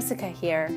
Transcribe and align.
Jessica 0.00 0.28
here. 0.28 0.70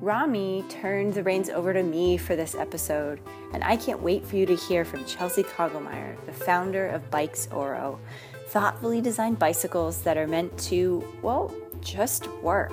Rami 0.00 0.64
turned 0.68 1.14
the 1.14 1.24
reins 1.24 1.50
over 1.50 1.72
to 1.72 1.82
me 1.82 2.16
for 2.16 2.36
this 2.36 2.54
episode, 2.54 3.18
and 3.52 3.64
I 3.64 3.76
can't 3.76 4.00
wait 4.00 4.24
for 4.24 4.36
you 4.36 4.46
to 4.46 4.54
hear 4.54 4.84
from 4.84 5.04
Chelsea 5.06 5.42
Koglmeier, 5.42 6.24
the 6.24 6.32
founder 6.32 6.86
of 6.86 7.10
Bikes 7.10 7.48
Oro, 7.50 7.98
thoughtfully 8.46 9.00
designed 9.00 9.40
bicycles 9.40 10.02
that 10.02 10.16
are 10.16 10.28
meant 10.28 10.56
to, 10.68 11.02
well, 11.20 11.52
just 11.80 12.28
work. 12.42 12.72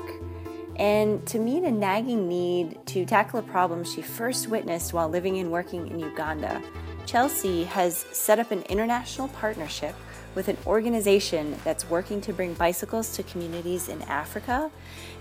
And 0.75 1.25
to 1.25 1.39
meet 1.39 1.63
a 1.63 1.71
nagging 1.71 2.29
need 2.29 2.77
to 2.85 3.03
tackle 3.03 3.39
a 3.39 3.43
problem 3.43 3.83
she 3.83 4.03
first 4.03 4.49
witnessed 4.49 4.93
while 4.93 5.09
living 5.09 5.39
and 5.39 5.51
working 5.51 5.87
in 5.87 5.97
Uganda, 5.97 6.61
Chelsea 7.07 7.63
has 7.63 8.05
set 8.11 8.37
up 8.37 8.51
an 8.51 8.61
international 8.69 9.29
partnership 9.29 9.95
with 10.37 10.49
an 10.49 10.57
organization 10.67 11.55
that's 11.63 11.89
working 11.89 12.21
to 12.21 12.31
bring 12.31 12.53
bicycles 12.53 13.15
to 13.15 13.23
communities 13.23 13.89
in 13.89 13.99
Africa 14.03 14.69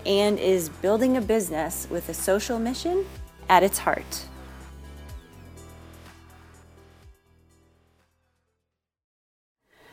and 0.05 0.39
is 0.39 0.69
building 0.69 1.17
a 1.17 1.21
business 1.23 1.89
with 1.91 2.11
a 2.11 2.13
social 2.13 2.59
mission 2.59 3.03
at 3.49 3.63
its 3.63 3.79
heart. 3.79 4.27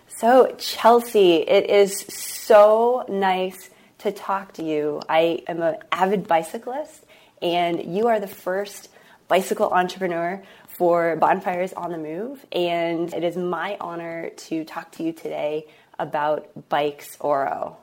So, 0.08 0.54
Chelsea, 0.58 1.36
it 1.36 1.70
is 1.70 2.00
so 2.09 3.05
nice 3.08 3.70
to 4.00 4.12
talk 4.12 4.52
to 4.55 4.64
you. 4.64 5.00
I 5.08 5.42
am 5.48 5.62
an 5.62 5.78
avid 5.94 6.28
bicyclist, 6.28 7.05
and 7.42 7.95
you 7.95 8.08
are 8.08 8.20
the 8.20 8.28
first 8.28 8.90
bicycle 9.30 9.70
entrepreneur 9.70 10.44
for 10.77 11.16
Bonfires 11.16 11.73
on 11.73 11.91
the 11.91 11.98
Move. 11.98 12.45
And 12.52 13.14
it 13.14 13.23
is 13.23 13.36
my 13.36 13.77
honor 13.80 14.30
to 14.30 14.64
talk 14.66 14.91
to 14.94 15.04
you 15.04 15.14
today 15.14 15.68
about 16.00 16.70
Bikes 16.70 17.17
Oro. 17.20 17.78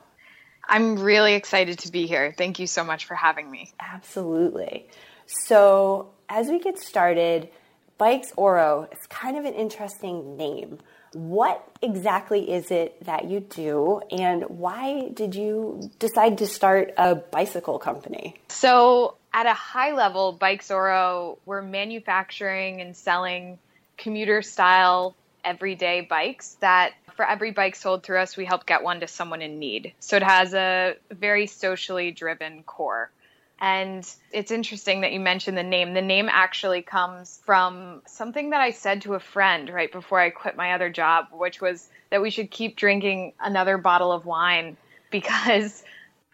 I'm 0.67 0.99
really 0.99 1.33
excited 1.33 1.79
to 1.79 1.91
be 1.91 2.07
here. 2.07 2.33
Thank 2.37 2.59
you 2.59 2.67
so 2.67 2.83
much 2.83 3.05
for 3.05 3.15
having 3.15 3.49
me. 3.49 3.71
Absolutely. 3.79 4.87
So, 5.25 6.11
as 6.29 6.47
we 6.47 6.59
get 6.59 6.79
started, 6.79 7.49
Bikes 7.97 8.31
Oro 8.35 8.87
is 8.91 9.05
kind 9.07 9.37
of 9.37 9.45
an 9.45 9.53
interesting 9.53 10.37
name. 10.37 10.79
What 11.13 11.67
exactly 11.81 12.51
is 12.51 12.71
it 12.71 13.03
that 13.03 13.25
you 13.25 13.41
do, 13.41 14.01
and 14.11 14.43
why 14.43 15.09
did 15.09 15.35
you 15.35 15.91
decide 15.99 16.37
to 16.37 16.47
start 16.47 16.93
a 16.97 17.15
bicycle 17.15 17.79
company? 17.79 18.37
So, 18.47 19.15
at 19.33 19.45
a 19.45 19.53
high 19.53 19.93
level, 19.93 20.33
Bikes 20.33 20.71
Oro, 20.71 21.37
we're 21.45 21.61
manufacturing 21.61 22.81
and 22.81 22.95
selling 22.95 23.59
commuter 23.97 24.41
style 24.41 25.15
everyday 25.43 26.01
bikes 26.01 26.55
that 26.59 26.93
for 27.15 27.27
every 27.27 27.51
bike 27.51 27.75
sold 27.75 28.03
through 28.03 28.19
us, 28.19 28.37
we 28.37 28.45
help 28.45 28.65
get 28.65 28.83
one 28.83 28.99
to 29.01 29.07
someone 29.07 29.41
in 29.41 29.59
need. 29.59 29.93
So 29.99 30.17
it 30.17 30.23
has 30.23 30.53
a 30.53 30.95
very 31.09 31.47
socially 31.47 32.11
driven 32.11 32.63
core. 32.63 33.11
And 33.59 34.07
it's 34.31 34.49
interesting 34.49 35.01
that 35.01 35.11
you 35.11 35.19
mentioned 35.19 35.55
the 35.55 35.63
name. 35.63 35.93
The 35.93 36.01
name 36.01 36.29
actually 36.31 36.81
comes 36.81 37.39
from 37.45 38.01
something 38.07 38.49
that 38.49 38.61
I 38.61 38.71
said 38.71 39.03
to 39.03 39.13
a 39.13 39.19
friend 39.19 39.69
right 39.69 39.91
before 39.91 40.19
I 40.19 40.31
quit 40.31 40.55
my 40.57 40.73
other 40.73 40.89
job, 40.89 41.27
which 41.31 41.61
was 41.61 41.87
that 42.09 42.23
we 42.23 42.31
should 42.31 42.49
keep 42.49 42.75
drinking 42.75 43.33
another 43.39 43.77
bottle 43.77 44.11
of 44.11 44.25
wine 44.25 44.77
because 45.11 45.83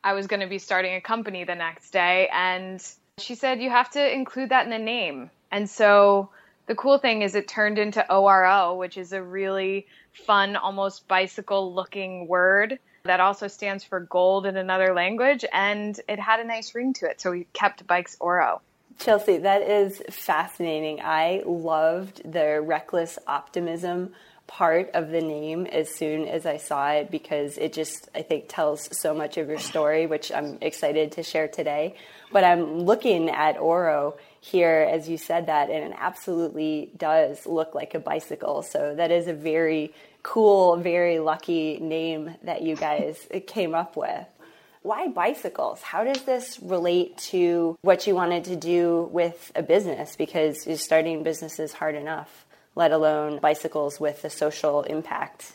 I 0.07 0.13
was 0.13 0.25
going 0.25 0.39
to 0.39 0.47
be 0.47 0.57
starting 0.57 0.95
a 0.95 1.01
company 1.01 1.43
the 1.43 1.53
next 1.53 1.91
day. 1.91 2.29
And 2.31 2.81
she 3.17 3.35
said, 3.35 3.61
You 3.61 3.69
have 3.69 3.89
to 3.89 4.15
include 4.15 4.51
that 4.51 4.63
in 4.63 4.71
the 4.71 4.79
name. 4.79 5.29
And 5.51 5.69
so 5.69 6.29
the 6.65 6.75
cool 6.75 6.97
thing 6.97 7.23
is 7.23 7.35
it 7.35 7.49
turned 7.49 7.77
into 7.77 8.09
ORO, 8.09 8.77
which 8.77 8.97
is 8.97 9.11
a 9.11 9.21
really 9.21 9.85
fun, 10.13 10.55
almost 10.55 11.09
bicycle 11.09 11.73
looking 11.73 12.29
word 12.29 12.79
that 13.03 13.19
also 13.19 13.49
stands 13.49 13.83
for 13.83 13.99
gold 13.99 14.45
in 14.45 14.55
another 14.55 14.93
language, 14.93 15.43
and 15.51 15.99
it 16.07 16.19
had 16.19 16.39
a 16.39 16.45
nice 16.45 16.73
ring 16.73 16.93
to 16.93 17.05
it. 17.05 17.19
So 17.19 17.31
we 17.31 17.45
kept 17.51 17.85
Bikes 17.85 18.15
Oro. 18.21 18.61
Chelsea, 18.99 19.37
that 19.39 19.61
is 19.61 20.01
fascinating. 20.09 21.01
I 21.01 21.43
loved 21.45 22.31
the 22.31 22.61
reckless 22.61 23.19
optimism 23.27 24.13
part 24.47 24.91
of 24.93 25.09
the 25.09 25.21
name 25.21 25.65
as 25.67 25.93
soon 25.93 26.27
as 26.27 26.45
I 26.45 26.57
saw 26.57 26.91
it 26.91 27.11
because 27.11 27.57
it 27.57 27.73
just, 27.73 28.09
I 28.15 28.21
think, 28.21 28.45
tells 28.47 28.97
so 28.97 29.13
much 29.13 29.37
of 29.37 29.49
your 29.49 29.59
story, 29.59 30.07
which 30.07 30.31
I'm 30.31 30.57
excited 30.61 31.11
to 31.13 31.23
share 31.23 31.47
today. 31.47 31.95
But 32.31 32.43
I'm 32.43 32.79
looking 32.79 33.29
at 33.29 33.59
Oro 33.59 34.17
here 34.41 34.87
as 34.89 35.09
you 35.09 35.17
said 35.17 35.47
that, 35.47 35.69
and 35.69 35.91
it 35.91 35.97
absolutely 35.99 36.89
does 36.97 37.45
look 37.45 37.75
like 37.75 37.93
a 37.93 37.99
bicycle. 37.99 38.63
So 38.63 38.95
that 38.95 39.11
is 39.11 39.27
a 39.27 39.33
very 39.33 39.93
cool, 40.23 40.77
very 40.77 41.19
lucky 41.19 41.79
name 41.79 42.35
that 42.43 42.61
you 42.61 42.75
guys 42.75 43.27
came 43.45 43.75
up 43.75 43.95
with. 43.95 44.25
Why 44.81 45.09
bicycles? 45.09 45.81
How 45.81 46.05
does 46.05 46.21
this 46.23 46.59
relate 46.61 47.17
to 47.29 47.77
what 47.81 48.07
you 48.07 48.15
wanted 48.15 48.45
to 48.45 48.55
do 48.55 49.09
with 49.11 49.51
a 49.55 49.61
business? 49.61 50.15
Because 50.15 50.65
starting 50.81 51.23
business 51.23 51.59
is 51.59 51.73
hard 51.73 51.95
enough, 51.95 52.45
let 52.77 52.91
alone 52.91 53.39
bicycles 53.39 53.99
with 53.99 54.23
a 54.23 54.29
social 54.29 54.83
impact. 54.83 55.53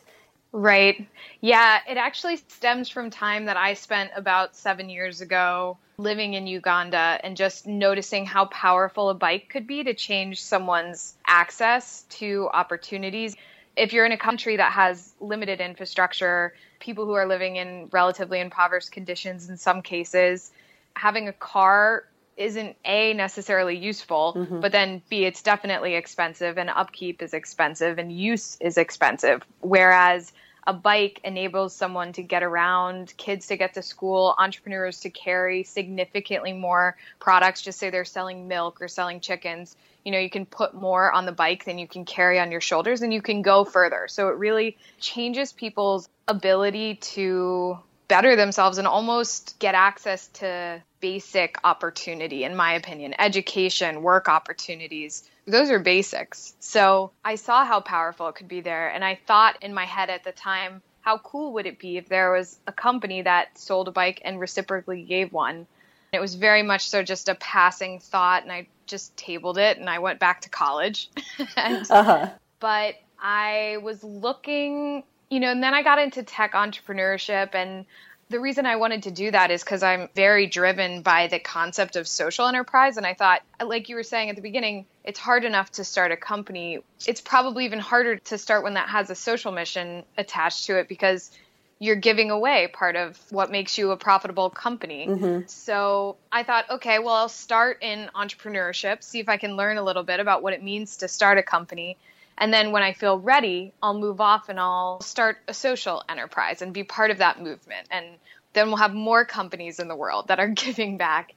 Right. 0.50 1.06
Yeah, 1.40 1.78
it 1.88 1.96
actually 1.96 2.36
stems 2.36 2.90
from 2.90 3.08
time 3.10 3.46
that 3.46 3.56
I 3.56 3.72
spent 3.74 4.10
about 4.14 4.54
seven 4.54 4.90
years 4.90 5.20
ago 5.22 5.78
living 5.96 6.34
in 6.34 6.46
Uganda 6.46 7.20
and 7.22 7.36
just 7.36 7.66
noticing 7.66 8.26
how 8.26 8.46
powerful 8.46 9.08
a 9.08 9.14
bike 9.14 9.48
could 9.48 9.66
be 9.66 9.84
to 9.84 9.94
change 9.94 10.42
someone's 10.42 11.14
access 11.26 12.02
to 12.10 12.50
opportunities. 12.52 13.36
If 13.76 13.92
you're 13.92 14.04
in 14.04 14.12
a 14.12 14.18
country 14.18 14.56
that 14.56 14.72
has 14.72 15.14
limited 15.20 15.60
infrastructure, 15.60 16.54
people 16.80 17.06
who 17.06 17.12
are 17.12 17.26
living 17.26 17.56
in 17.56 17.88
relatively 17.92 18.40
impoverished 18.40 18.90
conditions 18.90 19.48
in 19.48 19.56
some 19.56 19.80
cases, 19.80 20.50
having 20.96 21.28
a 21.28 21.32
car 21.32 22.04
isn't 22.42 22.76
a 22.84 23.14
necessarily 23.14 23.76
useful 23.76 24.34
mm-hmm. 24.36 24.60
but 24.60 24.72
then 24.72 25.00
b 25.08 25.24
it's 25.24 25.42
definitely 25.42 25.94
expensive 25.94 26.58
and 26.58 26.68
upkeep 26.68 27.22
is 27.22 27.32
expensive 27.32 27.98
and 27.98 28.12
use 28.12 28.56
is 28.60 28.76
expensive 28.76 29.42
whereas 29.60 30.32
a 30.66 30.72
bike 30.72 31.20
enables 31.24 31.74
someone 31.74 32.12
to 32.12 32.22
get 32.22 32.42
around, 32.42 33.12
kids 33.16 33.48
to 33.48 33.56
get 33.56 33.74
to 33.74 33.82
school, 33.82 34.34
entrepreneurs 34.38 35.00
to 35.00 35.10
carry 35.10 35.64
significantly 35.64 36.52
more 36.52 36.96
products. 37.18 37.62
Just 37.62 37.78
say 37.78 37.90
they're 37.90 38.04
selling 38.04 38.46
milk 38.46 38.80
or 38.80 38.86
selling 38.86 39.18
chickens. 39.20 39.76
You 40.04 40.12
know, 40.12 40.18
you 40.18 40.30
can 40.30 40.46
put 40.46 40.74
more 40.74 41.10
on 41.10 41.26
the 41.26 41.32
bike 41.32 41.64
than 41.64 41.78
you 41.78 41.88
can 41.88 42.04
carry 42.04 42.38
on 42.38 42.52
your 42.52 42.60
shoulders 42.60 43.02
and 43.02 43.12
you 43.12 43.22
can 43.22 43.42
go 43.42 43.64
further. 43.64 44.06
So 44.08 44.28
it 44.28 44.36
really 44.36 44.76
changes 45.00 45.52
people's 45.52 46.08
ability 46.28 46.96
to 46.96 47.78
better 48.06 48.36
themselves 48.36 48.78
and 48.78 48.86
almost 48.86 49.58
get 49.58 49.74
access 49.74 50.28
to 50.28 50.80
basic 51.02 51.58
opportunity, 51.64 52.44
in 52.44 52.56
my 52.56 52.72
opinion, 52.72 53.14
education, 53.18 54.02
work 54.02 54.28
opportunities 54.30 55.28
those 55.46 55.70
are 55.70 55.78
basics. 55.78 56.54
So 56.60 57.10
I 57.24 57.34
saw 57.34 57.64
how 57.64 57.80
powerful 57.80 58.28
it 58.28 58.34
could 58.34 58.48
be 58.48 58.60
there. 58.60 58.88
And 58.88 59.04
I 59.04 59.18
thought 59.26 59.58
in 59.60 59.74
my 59.74 59.84
head 59.84 60.10
at 60.10 60.24
the 60.24 60.32
time, 60.32 60.82
how 61.00 61.18
cool 61.18 61.54
would 61.54 61.66
it 61.66 61.78
be 61.78 61.96
if 61.96 62.08
there 62.08 62.32
was 62.32 62.58
a 62.66 62.72
company 62.72 63.22
that 63.22 63.58
sold 63.58 63.88
a 63.88 63.90
bike 63.90 64.22
and 64.24 64.38
reciprocally 64.38 65.02
gave 65.02 65.32
one? 65.32 65.66
It 66.12 66.20
was 66.20 66.34
very 66.36 66.62
much 66.62 66.88
so 66.88 67.02
just 67.02 67.28
a 67.28 67.34
passing 67.34 67.98
thought, 67.98 68.42
and 68.42 68.52
I 68.52 68.68
just 68.86 69.16
tabled 69.16 69.58
it 69.58 69.78
and 69.78 69.88
I 69.88 69.98
went 69.98 70.20
back 70.20 70.42
to 70.42 70.50
college. 70.50 71.10
and, 71.56 71.90
uh-huh. 71.90 72.30
But 72.60 72.96
I 73.20 73.78
was 73.82 74.04
looking, 74.04 75.02
you 75.30 75.40
know, 75.40 75.50
and 75.50 75.62
then 75.62 75.74
I 75.74 75.82
got 75.82 75.98
into 75.98 76.22
tech 76.22 76.52
entrepreneurship 76.52 77.54
and 77.54 77.86
the 78.32 78.40
reason 78.40 78.66
I 78.66 78.76
wanted 78.76 79.04
to 79.04 79.10
do 79.10 79.30
that 79.30 79.50
is 79.50 79.62
because 79.62 79.82
I'm 79.82 80.08
very 80.16 80.46
driven 80.46 81.02
by 81.02 81.28
the 81.28 81.38
concept 81.38 81.96
of 81.96 82.08
social 82.08 82.48
enterprise. 82.48 82.96
And 82.96 83.06
I 83.06 83.14
thought, 83.14 83.42
like 83.64 83.88
you 83.88 83.94
were 83.94 84.02
saying 84.02 84.30
at 84.30 84.36
the 84.36 84.42
beginning, 84.42 84.86
it's 85.04 85.18
hard 85.18 85.44
enough 85.44 85.70
to 85.72 85.84
start 85.84 86.10
a 86.10 86.16
company. 86.16 86.80
It's 87.06 87.20
probably 87.20 87.66
even 87.66 87.78
harder 87.78 88.16
to 88.16 88.38
start 88.38 88.64
one 88.64 88.74
that 88.74 88.88
has 88.88 89.10
a 89.10 89.14
social 89.14 89.52
mission 89.52 90.04
attached 90.18 90.64
to 90.66 90.78
it 90.78 90.88
because 90.88 91.30
you're 91.78 91.96
giving 91.96 92.30
away 92.30 92.68
part 92.72 92.96
of 92.96 93.18
what 93.30 93.50
makes 93.50 93.76
you 93.76 93.90
a 93.90 93.96
profitable 93.96 94.50
company. 94.50 95.06
Mm-hmm. 95.08 95.46
So 95.46 96.16
I 96.30 96.42
thought, 96.42 96.70
okay, 96.70 97.00
well, 97.00 97.14
I'll 97.14 97.28
start 97.28 97.82
in 97.82 98.08
entrepreneurship, 98.14 99.02
see 99.02 99.20
if 99.20 99.28
I 99.28 99.36
can 99.36 99.56
learn 99.56 99.76
a 99.76 99.82
little 99.82 100.04
bit 100.04 100.20
about 100.20 100.42
what 100.42 100.52
it 100.52 100.62
means 100.62 100.98
to 100.98 101.08
start 101.08 101.38
a 101.38 101.42
company. 101.42 101.98
And 102.42 102.52
then 102.52 102.72
when 102.72 102.82
I 102.82 102.92
feel 102.92 103.20
ready, 103.20 103.72
I'll 103.80 103.96
move 103.96 104.20
off 104.20 104.48
and 104.48 104.58
I'll 104.58 105.00
start 105.00 105.38
a 105.46 105.54
social 105.54 106.02
enterprise 106.08 106.60
and 106.60 106.74
be 106.74 106.82
part 106.82 107.12
of 107.12 107.18
that 107.18 107.40
movement. 107.40 107.86
And 107.88 108.04
then 108.52 108.66
we'll 108.66 108.78
have 108.78 108.92
more 108.92 109.24
companies 109.24 109.78
in 109.78 109.86
the 109.86 109.94
world 109.94 110.26
that 110.26 110.40
are 110.40 110.48
giving 110.66 110.96
back. 110.96 111.34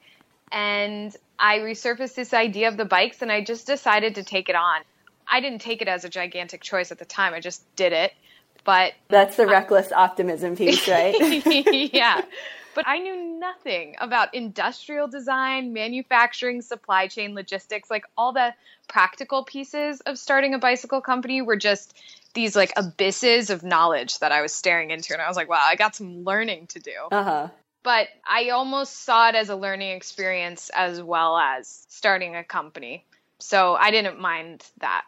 And 0.52 1.16
I 1.38 1.60
resurfaced 1.60 2.16
this 2.16 2.34
idea 2.34 2.70
of 2.70 2.78
the 2.78 2.86
bikes 2.86 3.22
and 3.22 3.32
I 3.32 3.44
just 3.44 3.68
decided 3.68 4.16
to 4.16 4.24
take 4.24 4.50
it 4.50 4.56
on. 4.56 4.82
I 5.28 5.42
didn't 5.42 5.62
take 5.62 5.84
it 5.84 5.88
as 5.88 6.06
a 6.06 6.10
gigantic 6.10 6.62
choice 6.62 6.92
at 6.92 6.98
the 6.98 7.06
time, 7.06 7.36
I 7.36 7.40
just 7.40 7.64
did 7.76 7.94
it. 7.94 8.12
But 8.64 8.94
that's 9.08 9.36
the 9.36 9.44
I, 9.44 9.52
reckless 9.52 9.92
optimism 9.92 10.56
piece, 10.56 10.88
right? 10.88 11.14
yeah. 11.94 12.24
But 12.76 12.88
I 12.88 13.00
knew 13.00 13.40
nothing 13.40 13.96
about 14.00 14.36
industrial 14.36 15.08
design, 15.08 15.74
manufacturing, 15.74 16.62
supply 16.62 17.08
chain, 17.08 17.34
logistics, 17.34 17.90
like 17.90 18.06
all 18.18 18.34
the 18.34 18.54
practical 18.88 19.44
pieces 19.46 20.02
of 20.02 20.20
starting 20.20 20.54
a 20.54 20.60
bicycle 20.60 21.02
company 21.02 21.42
were 21.42 21.56
just 21.56 21.98
these 22.34 22.56
like 22.56 22.74
abysses 22.76 23.50
of 23.50 23.64
knowledge 23.64 24.20
that 24.20 24.32
I 24.34 24.42
was 24.42 24.54
staring 24.54 24.92
into. 24.92 25.14
And 25.14 25.22
I 25.22 25.28
was 25.28 25.38
like, 25.38 25.50
wow, 25.50 25.64
I 25.66 25.76
got 25.76 25.96
some 25.96 26.26
learning 26.26 26.68
to 26.68 26.80
do. 26.80 26.92
Uh 27.12 27.24
huh. 27.24 27.48
but 27.82 28.10
I 28.28 28.50
almost 28.50 29.04
saw 29.04 29.30
it 29.30 29.36
as 29.36 29.50
a 29.50 29.56
learning 29.56 29.92
experience 29.96 30.70
as 30.76 31.02
well 31.02 31.38
as 31.38 31.86
starting 31.90 32.36
a 32.36 32.44
company. 32.44 33.06
So 33.40 33.76
I 33.76 33.92
didn't 33.92 34.20
mind 34.20 34.66
that. 34.80 35.06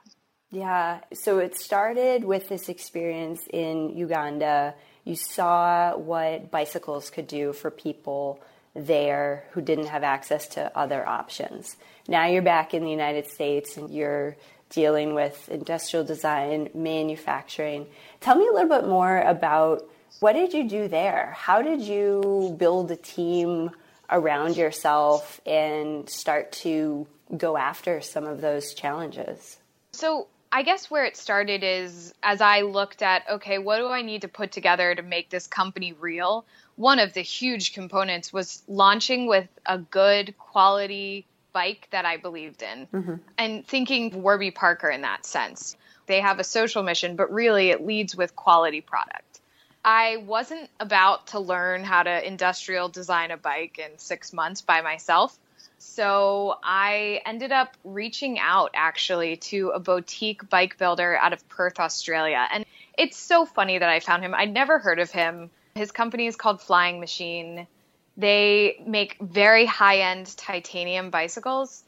Yeah. 0.51 1.01
So 1.13 1.39
it 1.39 1.59
started 1.59 2.23
with 2.23 2.47
this 2.47 2.69
experience 2.69 3.41
in 3.51 3.97
Uganda. 3.97 4.73
You 5.07 5.15
saw 5.15 5.95
what 5.95 6.51
bicycles 6.51 7.09
could 7.09 7.27
do 7.27 7.54
for 7.54 7.71
people 7.71 8.42
there 8.75 9.45
who 9.51 9.62
didn't 9.62 9.88
have 9.88 10.04
access 10.04 10.50
to 10.50 10.77
other 10.77 11.07
options. 11.07 11.77
Now 12.09 12.25
you're 12.25 12.42
back 12.42 12.74
in 12.74 12.83
the 12.83 12.92
United 12.92 13.27
States 13.27 13.77
and 13.77 13.89
you're 13.89 14.36
dealing 14.69 15.13
with 15.13 15.48
industrial 15.48 16.04
design, 16.04 16.71
manufacturing. 16.74 17.88
Tell 18.19 18.36
me 18.36 18.50
a 18.50 18.51
little 18.51 18.68
bit 18.68 18.86
more 18.86 19.21
about 19.21 19.89
what 20.19 20.33
did 20.33 20.54
you 20.54 20.68
do 20.68 20.89
there? 20.89 21.33
How 21.38 21.62
did 21.62 21.80
you 21.80 22.54
build 22.59 22.92
a 22.92 22.98
team 22.98 23.71
around 24.09 24.57
yourself 24.57 25.39
and 25.45 26.09
start 26.09 26.51
to 26.63 27.07
go 27.38 27.56
after 27.56 28.01
some 28.01 28.25
of 28.25 28.42
those 28.42 28.74
challenges? 28.74 29.56
So, 29.94 30.27
I 30.51 30.63
guess 30.63 30.89
where 30.89 31.05
it 31.05 31.17
started 31.17 31.63
is 31.63 32.13
as 32.23 32.41
I 32.41 32.61
looked 32.61 33.01
at, 33.01 33.23
okay, 33.29 33.57
what 33.57 33.77
do 33.77 33.88
I 33.88 34.01
need 34.01 34.21
to 34.21 34.27
put 34.27 34.51
together 34.51 34.94
to 34.95 35.01
make 35.01 35.29
this 35.29 35.47
company 35.47 35.94
real? 35.94 36.45
One 36.75 36.99
of 36.99 37.13
the 37.13 37.21
huge 37.21 37.73
components 37.73 38.31
was 38.31 38.63
launching 38.67 39.27
with 39.27 39.47
a 39.65 39.77
good 39.77 40.38
quality 40.38 41.25
bike 41.53 41.88
that 41.91 42.05
I 42.05 42.17
believed 42.17 42.61
in 42.61 42.88
mm-hmm. 42.94 43.15
and 43.38 43.65
thinking 43.65 44.21
Warby 44.21 44.51
Parker 44.51 44.89
in 44.89 45.01
that 45.01 45.25
sense. 45.25 45.75
They 46.05 46.21
have 46.21 46.39
a 46.39 46.44
social 46.44 46.83
mission, 46.83 47.15
but 47.15 47.33
really 47.33 47.69
it 47.69 47.85
leads 47.85 48.15
with 48.15 48.35
quality 48.35 48.81
product. 48.81 49.41
I 49.83 50.17
wasn't 50.17 50.69
about 50.79 51.27
to 51.27 51.39
learn 51.39 51.83
how 51.83 52.03
to 52.03 52.27
industrial 52.27 52.89
design 52.89 53.31
a 53.31 53.38
bike 53.38 53.79
in 53.79 53.97
six 53.97 54.33
months 54.33 54.61
by 54.61 54.81
myself. 54.81 55.38
So 55.79 56.57
I 56.63 57.21
ended 57.25 57.51
up 57.51 57.75
reaching 57.83 58.39
out 58.39 58.71
actually 58.74 59.38
to 59.38 59.69
a 59.69 59.79
boutique 59.79 60.50
bike 60.50 60.77
builder 60.77 61.18
out 61.18 61.33
of 61.33 61.47
Perth, 61.50 61.79
Australia. 61.79 62.47
And 62.51 62.65
it's 62.97 63.18
so 63.18 63.45
funny 63.45 63.77
that 63.77 63.89
I 63.89 64.00
found 64.00 64.24
him. 64.24 64.33
I'd 64.33 64.53
never 64.53 64.79
heard 64.79 65.00
of 65.00 65.12
him. 65.12 65.50
His 65.75 65.91
company 65.91 66.25
is 66.27 66.35
called 66.35 66.62
Flying 66.62 67.00
Machine. 67.00 67.68
They 68.15 68.81
make 68.85 69.18
very 69.21 69.65
high 69.65 70.00
end 70.00 70.35
titanium 70.38 71.12
bicycles. 71.12 71.83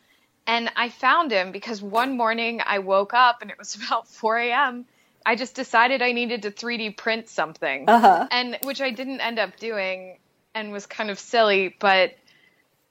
And 0.46 0.72
I 0.76 0.90
found 0.90 1.32
him 1.32 1.52
because 1.52 1.82
one 1.82 2.18
morning 2.18 2.62
I 2.66 2.80
woke 2.80 3.14
up 3.14 3.42
and 3.42 3.52
it 3.52 3.58
was 3.58 3.76
about 3.88 4.08
4 4.08 4.38
a.m. 4.38 4.86
I 5.26 5.36
just 5.36 5.56
decided 5.56 6.02
I 6.02 6.12
needed 6.12 6.44
to 6.44 6.52
3D 6.52 6.96
print 6.98 7.30
something, 7.30 7.88
uh-huh. 7.88 8.28
and 8.32 8.58
which 8.64 8.82
I 8.82 8.92
didn't 8.92 9.20
end 9.20 9.38
up 9.38 9.58
doing, 9.58 10.18
and 10.56 10.72
was 10.72 10.86
kind 10.86 11.10
of 11.10 11.20
silly. 11.20 11.76
But 11.78 12.16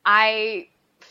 I 0.05 0.69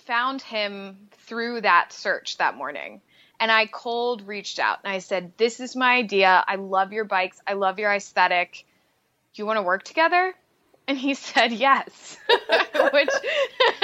found 0.08 0.42
him 0.42 1.10
through 1.28 1.62
that 1.62 1.92
search 1.92 2.38
that 2.38 2.56
morning, 2.56 3.02
and 3.40 3.52
I 3.52 3.66
cold 3.66 4.26
reached 4.26 4.58
out 4.58 4.80
and 4.84 4.92
I 4.92 5.00
said, 5.00 5.34
"This 5.38 5.60
is 5.60 5.76
my 5.76 5.96
idea. 5.96 6.44
I 6.48 6.56
love 6.56 6.94
your 6.94 7.04
bikes. 7.04 7.40
I 7.46 7.54
love 7.54 7.78
your 7.78 7.94
aesthetic. 7.94 8.66
Do 9.34 9.42
you 9.42 9.46
want 9.46 9.58
to 9.58 9.64
work 9.64 9.84
together?" 9.84 10.34
And 10.88 10.98
he 10.98 11.14
said 11.28 11.52
yes, 11.52 12.18
which 12.94 13.10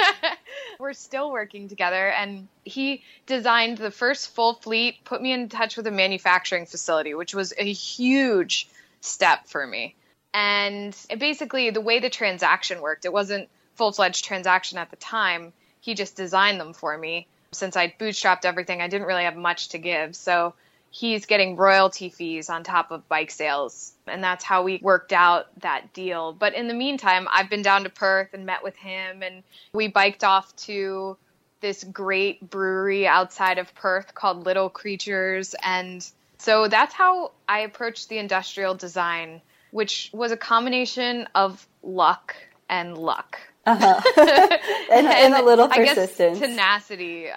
we're 0.78 0.94
still 0.94 1.30
working 1.30 1.68
together. 1.68 2.08
And 2.08 2.48
he 2.64 3.02
designed 3.26 3.76
the 3.76 3.90
first 3.90 4.34
full 4.34 4.54
fleet, 4.54 5.04
put 5.04 5.20
me 5.20 5.32
in 5.32 5.50
touch 5.50 5.76
with 5.76 5.86
a 5.86 5.90
manufacturing 5.90 6.64
facility, 6.64 7.14
which 7.14 7.34
was 7.34 7.52
a 7.58 7.70
huge 7.70 8.68
step 9.02 9.46
for 9.46 9.66
me. 9.66 9.94
And 10.32 10.96
basically, 11.18 11.70
the 11.70 11.82
way 11.82 12.00
the 12.00 12.10
transaction 12.10 12.80
worked, 12.80 13.04
it 13.04 13.12
wasn't 13.12 13.48
full 13.74 13.92
fledged 13.92 14.24
transaction 14.24 14.78
at 14.78 14.90
the 14.90 14.96
time. 14.96 15.52
He 15.84 15.92
just 15.92 16.16
designed 16.16 16.58
them 16.58 16.72
for 16.72 16.96
me. 16.96 17.26
Since 17.52 17.76
I 17.76 17.94
bootstrapped 18.00 18.46
everything, 18.46 18.80
I 18.80 18.88
didn't 18.88 19.06
really 19.06 19.24
have 19.24 19.36
much 19.36 19.68
to 19.68 19.78
give. 19.78 20.16
So 20.16 20.54
he's 20.90 21.26
getting 21.26 21.56
royalty 21.56 22.08
fees 22.08 22.48
on 22.48 22.64
top 22.64 22.90
of 22.90 23.06
bike 23.06 23.30
sales. 23.30 23.92
And 24.06 24.24
that's 24.24 24.42
how 24.42 24.62
we 24.62 24.80
worked 24.80 25.12
out 25.12 25.48
that 25.60 25.92
deal. 25.92 26.32
But 26.32 26.54
in 26.54 26.68
the 26.68 26.74
meantime, 26.74 27.28
I've 27.30 27.50
been 27.50 27.60
down 27.60 27.84
to 27.84 27.90
Perth 27.90 28.30
and 28.32 28.46
met 28.46 28.64
with 28.64 28.74
him, 28.76 29.22
and 29.22 29.42
we 29.74 29.88
biked 29.88 30.24
off 30.24 30.56
to 30.68 31.18
this 31.60 31.84
great 31.84 32.48
brewery 32.48 33.06
outside 33.06 33.58
of 33.58 33.74
Perth 33.74 34.14
called 34.14 34.46
Little 34.46 34.70
Creatures. 34.70 35.54
And 35.62 36.02
so 36.38 36.66
that's 36.66 36.94
how 36.94 37.32
I 37.46 37.58
approached 37.58 38.08
the 38.08 38.16
industrial 38.16 38.74
design, 38.74 39.42
which 39.70 40.08
was 40.14 40.32
a 40.32 40.36
combination 40.38 41.28
of 41.34 41.68
luck 41.82 42.36
and 42.70 42.96
luck. 42.96 43.38
Uh-huh. 43.66 44.00
and, 44.92 45.06
and, 45.06 45.34
a 45.34 45.42
little 45.42 45.68
persistence. 45.68 46.38
tenacity 46.38 47.28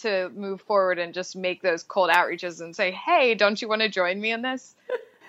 to 0.00 0.30
move 0.34 0.60
forward 0.62 0.98
and 0.98 1.14
just 1.14 1.36
make 1.36 1.62
those 1.62 1.82
cold 1.82 2.10
outreaches 2.10 2.60
and 2.60 2.74
say, 2.74 2.90
hey, 2.90 3.34
don't 3.34 3.62
you 3.62 3.68
want 3.68 3.82
to 3.82 3.88
join 3.88 4.20
me 4.20 4.32
in 4.32 4.42
this? 4.42 4.74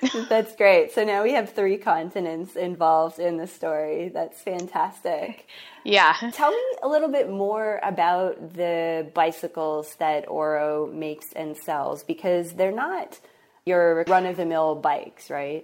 That's 0.29 0.55
great. 0.55 0.91
So 0.93 1.03
now 1.03 1.23
we 1.23 1.33
have 1.33 1.53
three 1.53 1.77
continents 1.77 2.55
involved 2.55 3.19
in 3.19 3.37
the 3.37 3.47
story. 3.47 4.09
That's 4.09 4.41
fantastic. 4.41 5.47
Yeah. 5.83 6.17
Tell 6.33 6.51
me 6.51 6.61
a 6.83 6.87
little 6.89 7.07
bit 7.07 7.29
more 7.29 7.79
about 7.81 8.55
the 8.55 9.09
bicycles 9.13 9.95
that 9.99 10.27
Oro 10.27 10.85
makes 10.85 11.31
and 11.31 11.55
sells 11.55 12.03
because 12.03 12.51
they're 12.55 12.73
not 12.73 13.17
your 13.65 14.03
run 14.05 14.25
of 14.25 14.35
the 14.35 14.45
mill 14.45 14.75
bikes, 14.75 15.29
right? 15.29 15.63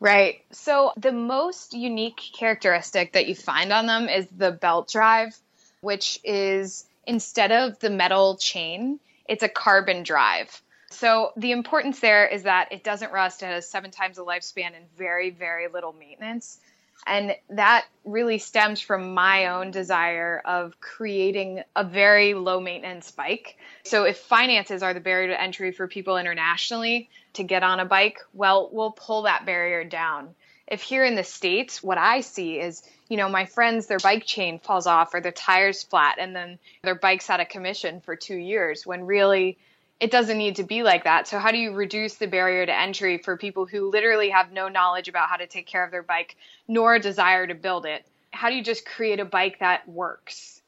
Right. 0.00 0.40
So 0.50 0.92
the 0.96 1.12
most 1.12 1.74
unique 1.74 2.20
characteristic 2.32 3.12
that 3.12 3.28
you 3.28 3.34
find 3.34 3.70
on 3.70 3.86
them 3.86 4.08
is 4.08 4.26
the 4.34 4.50
belt 4.50 4.88
drive, 4.88 5.38
which 5.82 6.18
is 6.24 6.86
instead 7.06 7.52
of 7.52 7.78
the 7.80 7.90
metal 7.90 8.38
chain, 8.38 8.98
it's 9.28 9.42
a 9.42 9.48
carbon 9.48 10.02
drive. 10.02 10.62
So 10.90 11.32
the 11.36 11.52
importance 11.52 12.00
there 12.00 12.26
is 12.26 12.44
that 12.44 12.72
it 12.72 12.82
doesn't 12.82 13.12
rust. 13.12 13.42
It 13.42 13.46
has 13.46 13.68
seven 13.68 13.90
times 13.90 14.16
the 14.16 14.24
lifespan 14.24 14.74
and 14.74 14.86
very, 14.96 15.30
very 15.30 15.68
little 15.68 15.92
maintenance. 15.92 16.58
And 17.06 17.34
that 17.50 17.86
really 18.04 18.38
stems 18.38 18.80
from 18.80 19.14
my 19.14 19.46
own 19.46 19.70
desire 19.70 20.42
of 20.44 20.80
creating 20.80 21.62
a 21.76 21.84
very 21.84 22.34
low 22.34 22.60
maintenance 22.60 23.10
bike. 23.10 23.56
So, 23.84 24.04
if 24.04 24.18
finances 24.18 24.82
are 24.82 24.92
the 24.92 25.00
barrier 25.00 25.28
to 25.28 25.40
entry 25.40 25.72
for 25.72 25.88
people 25.88 26.18
internationally 26.18 27.08
to 27.34 27.42
get 27.42 27.62
on 27.62 27.80
a 27.80 27.84
bike, 27.84 28.18
well, 28.34 28.68
we'll 28.72 28.92
pull 28.92 29.22
that 29.22 29.46
barrier 29.46 29.84
down. 29.84 30.34
If 30.66 30.82
here 30.82 31.04
in 31.04 31.16
the 31.16 31.24
States, 31.24 31.82
what 31.82 31.98
I 31.98 32.20
see 32.20 32.60
is, 32.60 32.82
you 33.08 33.16
know, 33.16 33.28
my 33.28 33.44
friends, 33.44 33.86
their 33.86 33.98
bike 33.98 34.24
chain 34.24 34.58
falls 34.60 34.86
off 34.86 35.14
or 35.14 35.20
their 35.20 35.32
tires 35.32 35.82
flat 35.82 36.18
and 36.20 36.34
then 36.34 36.58
their 36.82 36.94
bike's 36.94 37.28
out 37.28 37.40
of 37.40 37.48
commission 37.48 38.00
for 38.00 38.14
two 38.14 38.36
years 38.36 38.86
when 38.86 39.06
really 39.06 39.58
it 40.00 40.10
doesn't 40.10 40.38
need 40.38 40.56
to 40.56 40.62
be 40.62 40.82
like 40.82 41.04
that. 41.04 41.28
So, 41.28 41.38
how 41.38 41.50
do 41.50 41.58
you 41.58 41.72
reduce 41.72 42.14
the 42.14 42.26
barrier 42.26 42.64
to 42.64 42.74
entry 42.74 43.18
for 43.18 43.36
people 43.36 43.66
who 43.66 43.90
literally 43.90 44.30
have 44.30 44.50
no 44.50 44.68
knowledge 44.68 45.08
about 45.08 45.28
how 45.28 45.36
to 45.36 45.46
take 45.46 45.66
care 45.66 45.84
of 45.84 45.90
their 45.90 46.02
bike 46.02 46.36
nor 46.66 46.94
a 46.94 47.00
desire 47.00 47.46
to 47.46 47.54
build 47.54 47.84
it? 47.84 48.06
How 48.30 48.48
do 48.48 48.56
you 48.56 48.64
just 48.64 48.86
create 48.86 49.20
a 49.20 49.24
bike 49.24 49.58
that 49.58 49.86
works? 49.86 50.62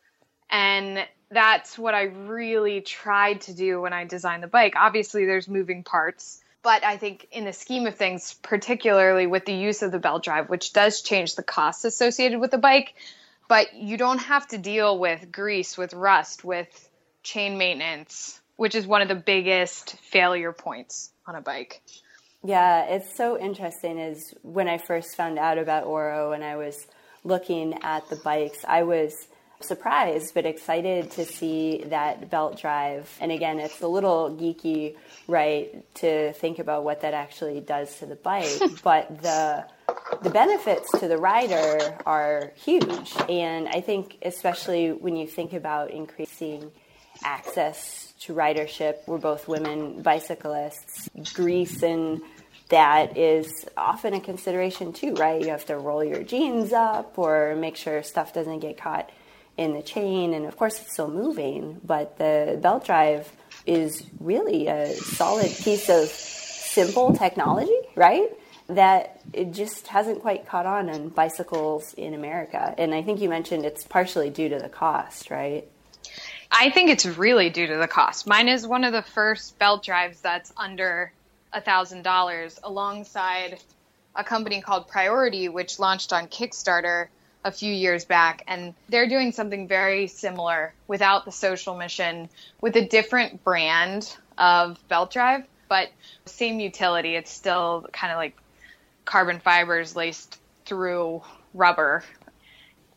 And 0.51 1.07
that's 1.31 1.79
what 1.79 1.95
I 1.95 2.03
really 2.03 2.83
tried 2.83 3.41
to 3.43 3.55
do 3.55 3.81
when 3.81 3.95
I 3.95 4.05
designed 4.05 4.43
the 4.43 4.49
bike. 4.49 4.75
Obviously, 4.77 5.25
there's 5.25 5.49
moving 5.49 5.83
parts, 5.83 6.43
but 6.63 6.85
I 6.85 6.97
think 6.97 7.29
in 7.33 7.45
the 7.45 7.53
scheme 7.53 7.87
of 7.87 7.97
things, 7.97 8.35
particularly 8.43 9.27
with 9.27 9.45
the 9.45 9.55
use 9.55 9.83
of 9.83 9.93
the 9.93 9.99
belt 9.99 10.25
drive, 10.25 10.49
which 10.49 10.73
does 10.73 11.03
change 11.03 11.35
the 11.35 11.43
costs 11.43 11.85
associated 11.85 12.41
with 12.41 12.51
the 12.51 12.59
bike, 12.59 12.95
but 13.49 13.75
you 13.75 13.97
don't 13.97 14.19
have 14.19 14.47
to 14.49 14.59
deal 14.59 14.99
with 14.99 15.33
grease, 15.33 15.77
with 15.77 15.95
rust, 15.95 16.45
with 16.45 16.89
chain 17.23 17.59
maintenance 17.59 18.41
which 18.57 18.77
is 18.77 18.87
one 18.87 19.03
of 19.03 19.09
the 19.09 19.15
biggest 19.17 19.97
failure 19.99 20.53
points 20.53 21.11
on 21.27 21.35
a 21.35 21.41
bike. 21.41 21.83
Yeah, 22.45 22.85
it's 22.85 23.17
so 23.17 23.37
interesting. 23.39 23.99
Is 23.99 24.35
when 24.43 24.69
I 24.69 24.79
first 24.79 25.17
found 25.17 25.39
out 25.39 25.59
about 25.59 25.85
Oro 25.85 26.33
and 26.33 26.45
I 26.45 26.57
was 26.57 26.87
looking 27.25 27.79
at 27.83 28.09
the 28.09 28.17
bikes, 28.17 28.65
I 28.67 28.83
was 28.83 29.27
surprised 29.65 30.35
but 30.35 30.47
excited 30.47 31.11
to 31.13 31.25
see 31.25 31.85
that 31.87 32.31
belt 32.31 32.61
drive. 32.61 33.15
And 33.21 33.33
again, 33.33 33.59
it's 33.59 33.81
a 33.81 33.89
little 33.89 34.31
geeky, 34.31 34.97
right, 35.29 35.85
to 35.97 36.33
think 36.35 36.59
about 36.59 36.85
what 36.85 37.03
that 37.03 37.15
actually 37.15 37.61
does 37.61 37.99
to 37.99 38.07
the 38.07 38.17
bike, 38.17 38.61
but 38.83 39.23
the 39.23 39.67
the 40.23 40.31
benefits 40.31 40.91
to 41.01 41.09
the 41.09 41.19
rider 41.19 41.99
are 42.07 42.53
huge. 42.57 43.15
And 43.29 43.69
I 43.69 43.81
think 43.81 44.19
especially 44.23 44.93
when 44.93 45.17
you 45.17 45.27
think 45.27 45.53
about 45.53 45.91
increasing 45.91 46.71
access 47.25 48.13
to 48.21 48.35
ridership. 48.35 48.99
We're 49.07 49.19
both 49.19 49.49
women 49.49 50.03
bicyclists. 50.03 51.09
Grease 51.35 51.83
and 51.83 52.23
that 52.69 53.19
is 53.19 53.67
often 53.77 54.15
a 54.15 54.21
consideration 54.21 54.93
too, 54.93 55.15
right? 55.15 55.41
You 55.41 55.49
have 55.49 55.67
to 55.67 55.77
roll 55.77 56.03
your 56.03 56.23
jeans 56.23 56.73
up 56.73 57.19
or 57.19 57.55
make 57.57 57.77
sure 57.77 58.03
stuff 58.03 58.33
doesn't 58.33 58.61
get 58.61 58.79
caught 58.79 59.11
in 59.57 59.75
the 59.75 59.83
chain. 59.83 60.35
And 60.35 60.47
of 60.47 60.57
course, 60.57 60.81
it's 60.81 60.93
still 60.93 61.11
moving, 61.11 61.81
but 61.85 62.19
the 62.19 62.59
belt 62.61 62.85
drive 62.85 63.31
is 63.67 64.05
really 64.21 64.67
a 64.69 64.95
solid 64.95 65.51
piece 65.51 65.89
of 65.89 66.09
simple 66.09 67.15
technology, 67.15 67.79
right? 67.95 68.31
that 68.69 69.21
it 69.33 69.53
just 69.53 69.87
hasn't 69.89 70.21
quite 70.21 70.47
caught 70.47 70.67
on 70.67 70.89
in 70.89 71.09
bicycles 71.09 71.95
in 71.95 72.15
America. 72.15 72.75
And 72.79 72.95
I 72.95 73.03
think 73.03 73.21
you 73.21 73.29
mentioned 73.29 73.65
it's 73.65 73.85
partially 73.85 74.31
due 74.31 74.49
to 74.49 74.59
the 74.59 74.69
cost, 74.69 75.31
right? 75.31 75.67
I 76.51 76.71
think 76.71 76.91
it's 76.91 77.07
really 77.07 77.51
due 77.51 77.67
to 77.67 77.77
the 77.77 77.89
cost. 77.89 78.27
Mine 78.27 78.49
is 78.49 78.67
one 78.67 78.85
of 78.85 78.93
the 78.93 79.03
first 79.03 79.59
belt 79.59 79.83
drives 79.83 80.21
that's 80.21 80.53
under 80.57 81.13
a 81.53 81.61
thousand 81.61 82.03
dollars, 82.03 82.59
alongside 82.63 83.59
a 84.15 84.25
company 84.25 84.61
called 84.61 84.89
Priority, 84.89 85.49
which 85.49 85.79
launched 85.79 86.13
on 86.13 86.29
Kickstarter 86.29 87.09
a 87.45 87.53
few 87.53 87.73
years 87.73 88.05
back, 88.05 88.45
and 88.47 88.75
they're 88.89 89.09
doing 89.09 89.33
something 89.33 89.67
very 89.67 90.07
similar 90.07 90.73
without 90.87 91.25
the 91.25 91.33
social 91.33 91.77
mission, 91.77 92.29
with 92.61 92.77
a 92.77 92.87
different 92.87 93.43
brand 93.43 94.17
of 94.39 94.79
belt 94.89 95.11
drive, 95.11 95.45
but 95.69 95.89
same 96.27 96.61
utility. 96.61 97.15
It's 97.17 97.31
still 97.31 97.87
kind 97.93 98.13
of 98.13 98.17
like 98.17 98.37
carbon 99.05 99.41
fibers 99.41 99.97
laced 99.97 100.39
through 100.65 101.23
rubber. 101.55 102.05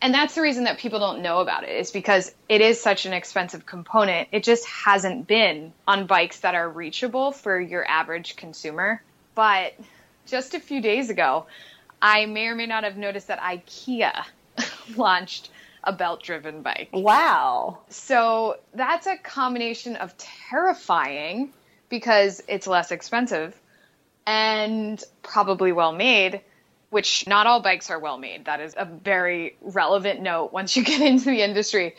And 0.01 0.13
that's 0.13 0.35
the 0.35 0.41
reason 0.41 0.65
that 0.65 0.77
people 0.77 0.99
don't 0.99 1.21
know 1.21 1.39
about 1.39 1.63
it 1.63 1.71
is 1.71 1.89
because 1.89 2.33
it 2.47 2.61
is 2.61 2.79
such 2.79 3.05
an 3.05 3.13
expensive 3.13 3.65
component. 3.65 4.27
It 4.31 4.43
just 4.43 4.67
hasn't 4.67 5.25
been 5.25 5.73
on 5.87 6.05
bikes 6.05 6.41
that 6.41 6.53
are 6.53 6.69
reachable 6.69 7.31
for 7.31 7.59
your 7.59 7.87
average 7.87 8.35
consumer. 8.35 9.01
But 9.33 9.73
just 10.27 10.53
a 10.53 10.59
few 10.59 10.81
days 10.81 11.09
ago, 11.09 11.47
I 12.05 12.27
may 12.27 12.49
or 12.49 12.55
may 12.55 12.67
not 12.67 12.83
have 12.83 12.97
noticed 12.97 13.29
that 13.29 13.39
IKEA 13.39 14.25
launched 14.95 15.49
a 15.83 15.91
belt 15.91 16.21
driven 16.21 16.61
bike. 16.61 16.89
Wow. 16.93 17.79
So 17.89 18.59
that's 18.75 19.07
a 19.07 19.17
combination 19.17 19.95
of 19.95 20.15
terrifying 20.19 21.51
because 21.89 22.43
it's 22.47 22.67
less 22.67 22.91
expensive 22.91 23.59
and 24.27 25.03
probably 25.23 25.71
well 25.71 25.93
made, 25.93 26.41
which 26.91 27.25
not 27.25 27.47
all 27.47 27.59
bikes 27.59 27.89
are 27.89 27.97
well 27.97 28.19
made. 28.19 28.45
That 28.45 28.61
is 28.61 28.75
a 28.77 28.85
very 28.85 29.57
relevant 29.61 30.21
note 30.21 30.53
once 30.53 30.77
you 30.77 30.83
get 30.91 31.01
into 31.01 31.25
the 31.25 31.41
industry. 31.41 31.95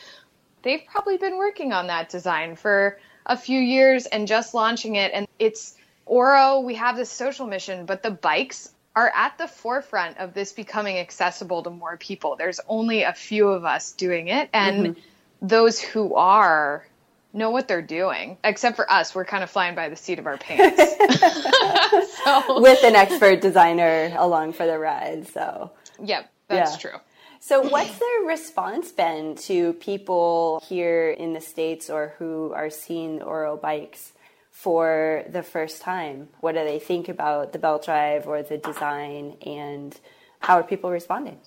They've 0.63 0.83
probably 0.87 1.17
been 1.17 1.37
working 1.37 1.73
on 1.73 1.89
that 1.89 2.11
design 2.11 2.55
for 2.55 3.01
a 3.27 3.37
few 3.37 3.59
years 3.59 4.07
and 4.07 4.29
just 4.29 4.55
launching 4.55 4.95
it. 4.95 5.11
And 5.13 5.27
it's 5.41 5.75
Oro, 6.07 6.61
we 6.61 6.77
have 6.77 6.97
this 6.97 7.11
social 7.11 7.49
mission, 7.49 7.87
but 7.87 8.05
the 8.05 8.13
bikes 8.13 8.71
are 8.97 9.13
at 9.15 9.37
the 9.37 9.47
forefront 9.47 10.17
of 10.17 10.33
this 10.33 10.53
becoming 10.53 10.99
accessible 10.99 11.63
to 11.63 11.71
more 11.71 11.99
people. 11.99 12.35
There's 12.37 12.61
only 12.67 13.03
a 13.03 13.13
few 13.13 13.49
of 13.49 13.65
us 13.65 13.93
doing 13.93 14.29
it, 14.29 14.49
and 14.55 14.87
mm-hmm. 14.87 15.47
those 15.47 15.79
who 15.79 16.15
are 16.15 16.87
know 17.35 17.51
what 17.51 17.69
they're 17.69 17.83
doing. 17.83 18.39
Except 18.43 18.75
for 18.75 18.91
us, 18.91 19.15
we're 19.15 19.27
kind 19.27 19.45
of 19.45 19.51
flying 19.51 19.75
by 19.75 19.91
the 19.91 19.97
seat 19.97 20.19
of 20.19 20.27
our 20.27 20.39
pants. 20.39 20.83
so. 22.25 22.61
With 22.63 22.83
an 22.83 22.97
expert 22.97 23.43
designer 23.43 24.15
along 24.17 24.55
for 24.55 24.67
the 24.67 24.79
ride. 24.79 25.29
So, 25.29 25.71
yep, 26.03 26.33
that's 26.49 26.73
yeah. 26.73 26.91
true. 26.91 27.01
So, 27.39 27.69
what's 27.69 27.99
their 27.99 28.21
response 28.27 28.91
been 28.93 29.37
to 29.37 29.75
people 29.75 30.65
here 30.67 31.11
in 31.11 31.35
the 31.35 31.41
States 31.41 31.91
or 31.91 32.15
who 32.19 32.53
are 32.55 32.71
seeing 32.71 33.23
Oro 33.23 33.57
bikes? 33.57 34.13
For 34.57 35.23
the 35.29 35.43
first 35.43 35.83
time? 35.83 36.29
What 36.41 36.55
do 36.55 36.65
they 36.65 36.79
think 36.79 37.11
about 37.11 37.53
the 37.53 37.59
belt 37.59 37.85
drive 37.85 38.27
or 38.27 38.43
the 38.43 38.57
design, 38.57 39.37
and 39.45 39.95
how 40.41 40.55
are 40.59 40.63
people 40.63 40.91
responding? 40.91 41.39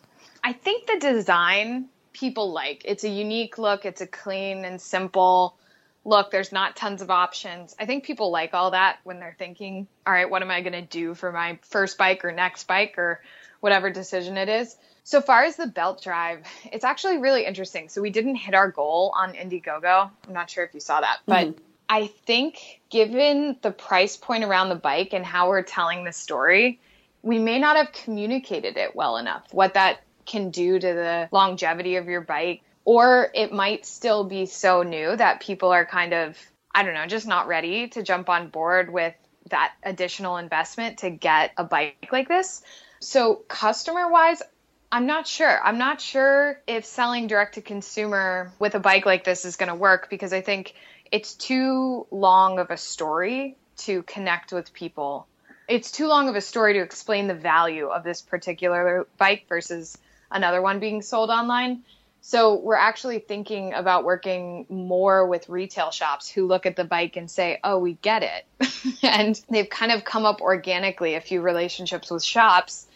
I 0.43 0.53
think 0.53 0.85
the 0.85 0.99
design 0.99 1.89
people 2.13 2.53
like. 2.53 2.83
It's 2.85 3.03
a 3.03 3.09
unique 3.09 3.57
look, 3.57 3.83
it's 3.83 4.01
a 4.01 4.07
clean 4.07 4.63
and 4.63 4.79
simple 4.79 5.57
look. 6.05 6.29
There's 6.29 6.51
not 6.51 6.75
tons 6.75 7.01
of 7.01 7.09
options. 7.09 7.75
I 7.79 7.87
think 7.87 8.03
people 8.03 8.29
like 8.29 8.53
all 8.53 8.71
that 8.71 8.99
when 9.03 9.19
they're 9.19 9.35
thinking, 9.39 9.87
all 10.05 10.13
right, 10.13 10.29
what 10.29 10.43
am 10.43 10.51
I 10.51 10.61
going 10.61 10.73
to 10.73 10.83
do 10.83 11.15
for 11.15 11.31
my 11.31 11.57
first 11.63 11.97
bike 11.97 12.23
or 12.23 12.31
next 12.31 12.67
bike 12.67 12.99
or 12.99 13.21
whatever 13.59 13.89
decision 13.89 14.37
it 14.37 14.49
is? 14.49 14.77
So 15.03 15.19
far 15.19 15.45
as 15.45 15.55
the 15.55 15.65
belt 15.65 16.03
drive, 16.03 16.45
it's 16.71 16.85
actually 16.85 17.17
really 17.17 17.43
interesting. 17.43 17.89
So 17.89 18.03
we 18.03 18.11
didn't 18.11 18.35
hit 18.35 18.53
our 18.53 18.69
goal 18.69 19.11
on 19.17 19.33
Indiegogo. 19.33 20.11
I'm 20.27 20.33
not 20.33 20.51
sure 20.51 20.63
if 20.63 20.75
you 20.75 20.79
saw 20.79 21.01
that, 21.01 21.21
but 21.25 21.47
mm-hmm. 21.47 21.63
I 21.89 22.05
think 22.07 22.81
given 22.91 23.57
the 23.63 23.71
price 23.71 24.15
point 24.15 24.43
around 24.43 24.69
the 24.69 24.75
bike 24.75 25.13
and 25.13 25.25
how 25.25 25.49
we're 25.49 25.63
telling 25.63 26.03
the 26.03 26.13
story, 26.13 26.79
we 27.23 27.39
may 27.39 27.57
not 27.57 27.75
have 27.75 27.91
communicated 27.91 28.77
it 28.77 28.95
well 28.95 29.17
enough. 29.17 29.47
What 29.51 29.73
that 29.73 30.01
can 30.25 30.51
do 30.51 30.79
to 30.79 30.87
the 30.87 31.29
longevity 31.31 31.95
of 31.95 32.07
your 32.07 32.21
bike, 32.21 32.61
or 32.85 33.31
it 33.33 33.51
might 33.51 33.85
still 33.85 34.23
be 34.23 34.45
so 34.45 34.83
new 34.83 35.15
that 35.15 35.41
people 35.41 35.71
are 35.71 35.85
kind 35.85 36.13
of, 36.13 36.37
I 36.73 36.83
don't 36.83 36.93
know, 36.93 37.07
just 37.07 37.27
not 37.27 37.47
ready 37.47 37.87
to 37.89 38.03
jump 38.03 38.29
on 38.29 38.49
board 38.49 38.93
with 38.93 39.15
that 39.49 39.73
additional 39.81 40.37
investment 40.37 40.99
to 40.99 41.09
get 41.09 41.51
a 41.57 41.63
bike 41.63 42.09
like 42.11 42.27
this. 42.27 42.61
So, 42.99 43.35
customer 43.47 44.11
wise, 44.11 44.43
I'm 44.91 45.07
not 45.07 45.27
sure. 45.27 45.63
I'm 45.63 45.77
not 45.77 46.01
sure 46.01 46.61
if 46.67 46.85
selling 46.85 47.27
direct 47.27 47.55
to 47.55 47.61
consumer 47.61 48.51
with 48.59 48.75
a 48.75 48.79
bike 48.79 49.05
like 49.05 49.23
this 49.23 49.45
is 49.45 49.55
going 49.55 49.69
to 49.69 49.75
work 49.75 50.09
because 50.09 50.33
I 50.33 50.41
think 50.41 50.75
it's 51.11 51.33
too 51.33 52.05
long 52.11 52.59
of 52.59 52.69
a 52.69 52.77
story 52.77 53.57
to 53.77 54.03
connect 54.03 54.51
with 54.51 54.73
people. 54.73 55.27
It's 55.67 55.91
too 55.91 56.07
long 56.07 56.29
of 56.29 56.35
a 56.35 56.41
story 56.41 56.73
to 56.73 56.79
explain 56.79 57.27
the 57.27 57.35
value 57.35 57.87
of 57.87 58.03
this 58.03 58.21
particular 58.21 59.07
bike 59.17 59.45
versus 59.47 59.97
another 60.31 60.61
one 60.61 60.79
being 60.79 61.01
sold 61.01 61.29
online. 61.29 61.83
So 62.21 62.55
we're 62.55 62.75
actually 62.75 63.19
thinking 63.19 63.73
about 63.73 64.03
working 64.03 64.65
more 64.69 65.25
with 65.25 65.47
retail 65.47 65.91
shops 65.91 66.29
who 66.29 66.47
look 66.47 66.65
at 66.65 66.75
the 66.75 66.83
bike 66.83 67.15
and 67.15 67.31
say, 67.31 67.59
"Oh, 67.63 67.79
we 67.79 67.93
get 67.93 68.23
it." 68.23 68.99
and 69.03 69.39
they've 69.49 69.69
kind 69.69 69.91
of 69.91 70.03
come 70.03 70.25
up 70.25 70.41
organically 70.41 71.15
a 71.15 71.21
few 71.21 71.41
relationships 71.41 72.11
with 72.11 72.23
shops 72.23 72.87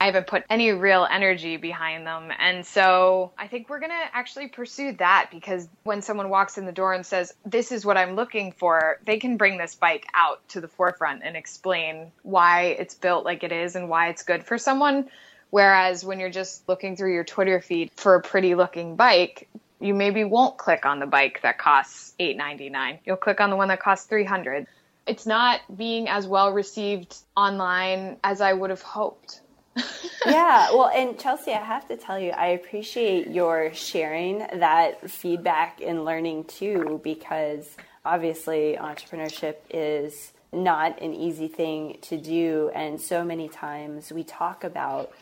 I 0.00 0.06
haven't 0.06 0.26
put 0.26 0.44
any 0.48 0.72
real 0.72 1.06
energy 1.08 1.58
behind 1.58 2.06
them. 2.06 2.32
And 2.38 2.64
so 2.64 3.32
I 3.36 3.48
think 3.48 3.68
we're 3.68 3.80
going 3.80 3.90
to 3.90 4.16
actually 4.16 4.48
pursue 4.48 4.92
that 4.92 5.28
because 5.30 5.68
when 5.82 6.00
someone 6.00 6.30
walks 6.30 6.56
in 6.56 6.64
the 6.64 6.72
door 6.72 6.94
and 6.94 7.04
says, 7.04 7.34
This 7.44 7.70
is 7.70 7.84
what 7.84 7.98
I'm 7.98 8.16
looking 8.16 8.52
for, 8.52 8.98
they 9.04 9.18
can 9.18 9.36
bring 9.36 9.58
this 9.58 9.74
bike 9.74 10.06
out 10.14 10.40
to 10.48 10.62
the 10.62 10.68
forefront 10.68 11.22
and 11.22 11.36
explain 11.36 12.12
why 12.22 12.76
it's 12.78 12.94
built 12.94 13.26
like 13.26 13.44
it 13.44 13.52
is 13.52 13.76
and 13.76 13.90
why 13.90 14.08
it's 14.08 14.22
good 14.22 14.42
for 14.42 14.56
someone. 14.56 15.10
Whereas 15.50 16.02
when 16.02 16.18
you're 16.18 16.30
just 16.30 16.66
looking 16.66 16.96
through 16.96 17.12
your 17.12 17.24
Twitter 17.24 17.60
feed 17.60 17.90
for 17.94 18.14
a 18.14 18.22
pretty 18.22 18.54
looking 18.54 18.96
bike, 18.96 19.48
you 19.80 19.92
maybe 19.92 20.24
won't 20.24 20.56
click 20.56 20.86
on 20.86 20.98
the 20.98 21.06
bike 21.06 21.42
that 21.42 21.58
costs 21.58 22.14
$8.99. 22.18 23.00
You'll 23.04 23.16
click 23.16 23.40
on 23.40 23.50
the 23.50 23.56
one 23.56 23.68
that 23.68 23.80
costs 23.80 24.06
300 24.06 24.66
It's 25.06 25.26
not 25.26 25.60
being 25.76 26.08
as 26.08 26.26
well 26.26 26.52
received 26.52 27.16
online 27.36 28.16
as 28.24 28.40
I 28.40 28.54
would 28.54 28.70
have 28.70 28.82
hoped 28.82 29.39
yeah, 30.26 30.70
well, 30.72 30.90
and 30.94 31.18
Chelsea, 31.18 31.52
I 31.52 31.62
have 31.64 31.86
to 31.88 31.96
tell 31.96 32.18
you, 32.18 32.30
I 32.30 32.48
appreciate 32.48 33.28
your 33.28 33.72
sharing 33.72 34.38
that 34.38 35.10
feedback 35.10 35.80
and 35.80 36.04
learning 36.04 36.44
too, 36.44 37.00
because 37.04 37.76
obviously 38.04 38.76
entrepreneurship 38.80 39.56
is 39.70 40.32
not 40.52 41.00
an 41.00 41.14
easy 41.14 41.48
thing 41.48 41.98
to 42.02 42.16
do. 42.16 42.70
And 42.74 43.00
so 43.00 43.24
many 43.24 43.48
times 43.48 44.12
we 44.12 44.24
talk 44.24 44.64
about 44.64 45.12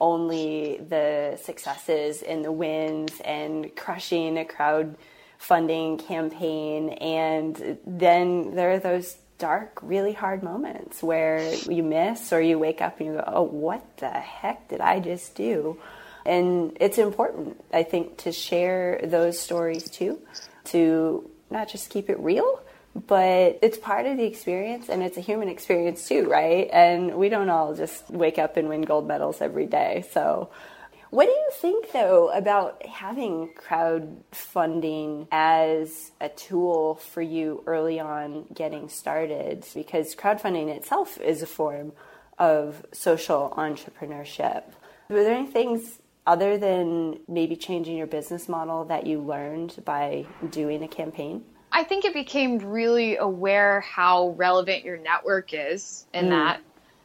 only 0.00 0.80
the 0.88 1.38
successes 1.42 2.22
and 2.22 2.44
the 2.44 2.52
wins 2.52 3.20
and 3.24 3.74
crushing 3.76 4.38
a 4.38 4.44
crowdfunding 4.44 6.06
campaign. 6.06 6.90
And 6.90 7.78
then 7.86 8.54
there 8.54 8.72
are 8.72 8.78
those 8.78 9.18
dark, 9.38 9.78
really 9.82 10.12
hard 10.12 10.42
moments 10.42 11.02
where 11.02 11.54
you 11.68 11.82
miss 11.82 12.32
or 12.32 12.40
you 12.40 12.58
wake 12.58 12.80
up 12.80 12.98
and 12.98 13.06
you 13.08 13.12
go, 13.14 13.24
oh, 13.26 13.42
what 13.42 13.96
the 13.98 14.10
heck 14.10 14.68
did 14.68 14.80
I 14.80 15.00
just 15.00 15.34
do? 15.34 15.78
And 16.26 16.76
it's 16.80 16.98
important, 16.98 17.62
I 17.72 17.84
think, 17.84 18.18
to 18.18 18.32
share 18.32 19.00
those 19.04 19.38
stories 19.38 19.88
too, 19.88 20.20
to 20.66 21.28
not 21.50 21.68
just 21.68 21.88
keep 21.88 22.10
it 22.10 22.18
real, 22.20 22.60
but 23.06 23.58
it's 23.62 23.78
part 23.78 24.06
of 24.06 24.16
the 24.16 24.24
experience 24.24 24.88
and 24.88 25.02
it's 25.02 25.16
a 25.16 25.20
human 25.20 25.48
experience 25.48 26.08
too, 26.08 26.28
right? 26.28 26.68
And 26.72 27.14
we 27.14 27.28
don't 27.28 27.48
all 27.48 27.74
just 27.74 28.10
wake 28.10 28.38
up 28.38 28.56
and 28.56 28.68
win 28.68 28.82
gold 28.82 29.06
medals 29.06 29.40
every 29.40 29.66
day. 29.66 30.04
So 30.12 30.50
what 31.10 31.26
do 31.26 31.32
you 31.32 31.50
think, 31.52 31.92
though, 31.92 32.30
about 32.30 32.84
having 32.84 33.50
crowdfunding 33.54 35.26
as 35.32 36.12
a 36.20 36.28
tool 36.28 36.96
for 36.96 37.22
you 37.22 37.62
early 37.66 37.98
on 37.98 38.46
getting 38.54 38.88
started? 38.88 39.64
Because 39.74 40.14
crowdfunding 40.14 40.68
itself 40.68 41.18
is 41.20 41.42
a 41.42 41.46
form 41.46 41.92
of 42.38 42.84
social 42.92 43.52
entrepreneurship. 43.56 44.64
Were 45.08 45.24
there 45.24 45.34
any 45.34 45.46
things 45.46 45.98
other 46.26 46.58
than 46.58 47.20
maybe 47.26 47.56
changing 47.56 47.96
your 47.96 48.06
business 48.06 48.48
model 48.48 48.84
that 48.84 49.06
you 49.06 49.18
learned 49.20 49.82
by 49.84 50.26
doing 50.50 50.82
a 50.82 50.88
campaign? 50.88 51.42
I 51.72 51.84
think 51.84 52.04
it 52.04 52.12
became 52.12 52.58
really 52.58 53.16
aware 53.16 53.80
how 53.80 54.30
relevant 54.30 54.84
your 54.84 54.98
network 54.98 55.50
is 55.52 56.06
in 56.12 56.26
mm. 56.26 56.30
that. 56.30 56.60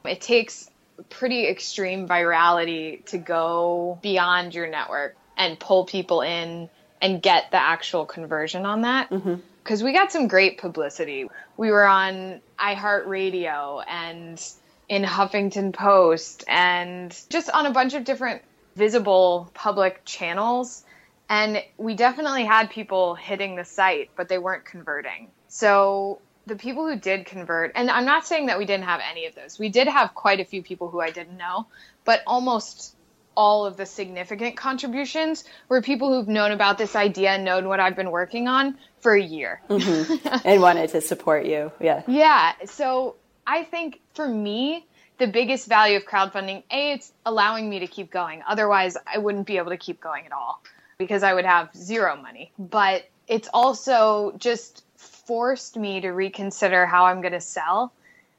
It 0.05 0.19
takes 0.19 0.69
pretty 1.09 1.47
extreme 1.47 2.07
virality 2.07 3.03
to 3.05 3.17
go 3.17 3.99
beyond 4.01 4.53
your 4.53 4.67
network 4.67 5.15
and 5.37 5.59
pull 5.59 5.85
people 5.85 6.21
in 6.21 6.69
and 7.01 7.21
get 7.21 7.51
the 7.51 7.57
actual 7.57 8.05
conversion 8.05 8.65
on 8.65 8.81
that. 8.81 9.09
Because 9.09 9.79
mm-hmm. 9.79 9.85
we 9.85 9.93
got 9.93 10.11
some 10.11 10.27
great 10.27 10.57
publicity. 10.57 11.27
We 11.57 11.71
were 11.71 11.85
on 11.85 12.41
iHeartRadio 12.59 13.83
and 13.87 14.41
in 14.89 15.03
Huffington 15.03 15.73
Post 15.73 16.43
and 16.47 17.17
just 17.29 17.49
on 17.49 17.65
a 17.65 17.71
bunch 17.71 17.93
of 17.93 18.03
different 18.03 18.41
visible 18.75 19.49
public 19.53 20.05
channels. 20.05 20.83
And 21.29 21.63
we 21.77 21.95
definitely 21.95 22.45
had 22.45 22.69
people 22.69 23.15
hitting 23.15 23.55
the 23.55 23.65
site, 23.65 24.11
but 24.15 24.29
they 24.29 24.37
weren't 24.37 24.65
converting. 24.65 25.29
So 25.47 26.19
the 26.45 26.55
people 26.55 26.87
who 26.87 26.97
did 26.97 27.25
convert, 27.25 27.71
and 27.75 27.89
I'm 27.89 28.05
not 28.05 28.27
saying 28.27 28.47
that 28.47 28.57
we 28.57 28.65
didn't 28.65 28.85
have 28.85 29.01
any 29.09 29.25
of 29.25 29.35
those. 29.35 29.57
We 29.57 29.69
did 29.69 29.87
have 29.87 30.13
quite 30.13 30.39
a 30.39 30.45
few 30.45 30.61
people 30.61 30.89
who 30.89 30.99
I 30.99 31.11
didn't 31.11 31.37
know, 31.37 31.67
but 32.03 32.21
almost 32.27 32.95
all 33.35 33.65
of 33.65 33.77
the 33.77 33.85
significant 33.85 34.57
contributions 34.57 35.43
were 35.69 35.81
people 35.81 36.13
who've 36.13 36.27
known 36.27 36.51
about 36.51 36.77
this 36.77 36.95
idea 36.95 37.31
and 37.31 37.45
known 37.45 37.67
what 37.67 37.79
I've 37.79 37.95
been 37.95 38.11
working 38.11 38.47
on 38.47 38.77
for 38.99 39.13
a 39.13 39.21
year. 39.21 39.61
mm-hmm. 39.69 40.37
and 40.47 40.61
wanted 40.61 40.89
to 40.89 41.01
support 41.01 41.45
you. 41.45 41.71
Yeah. 41.79 42.03
Yeah. 42.07 42.53
So 42.65 43.15
I 43.45 43.63
think 43.63 44.01
for 44.13 44.27
me, 44.27 44.85
the 45.17 45.27
biggest 45.27 45.67
value 45.67 45.97
of 45.97 46.05
crowdfunding, 46.05 46.63
A, 46.71 46.93
it's 46.93 47.11
allowing 47.25 47.69
me 47.69 47.79
to 47.79 47.87
keep 47.87 48.11
going. 48.11 48.41
Otherwise, 48.47 48.97
I 49.05 49.17
wouldn't 49.17 49.47
be 49.47 49.57
able 49.57 49.71
to 49.71 49.77
keep 49.77 50.01
going 50.01 50.25
at 50.25 50.31
all 50.31 50.61
because 50.97 51.23
I 51.23 51.33
would 51.33 51.45
have 51.45 51.69
zero 51.75 52.15
money. 52.15 52.51
But 52.57 53.07
it's 53.27 53.49
also 53.53 54.33
just 54.37 54.82
forced 55.25 55.77
me 55.77 56.01
to 56.01 56.09
reconsider 56.09 56.85
how 56.85 57.05
I'm 57.05 57.21
going 57.21 57.33
to 57.33 57.41
sell. 57.41 57.93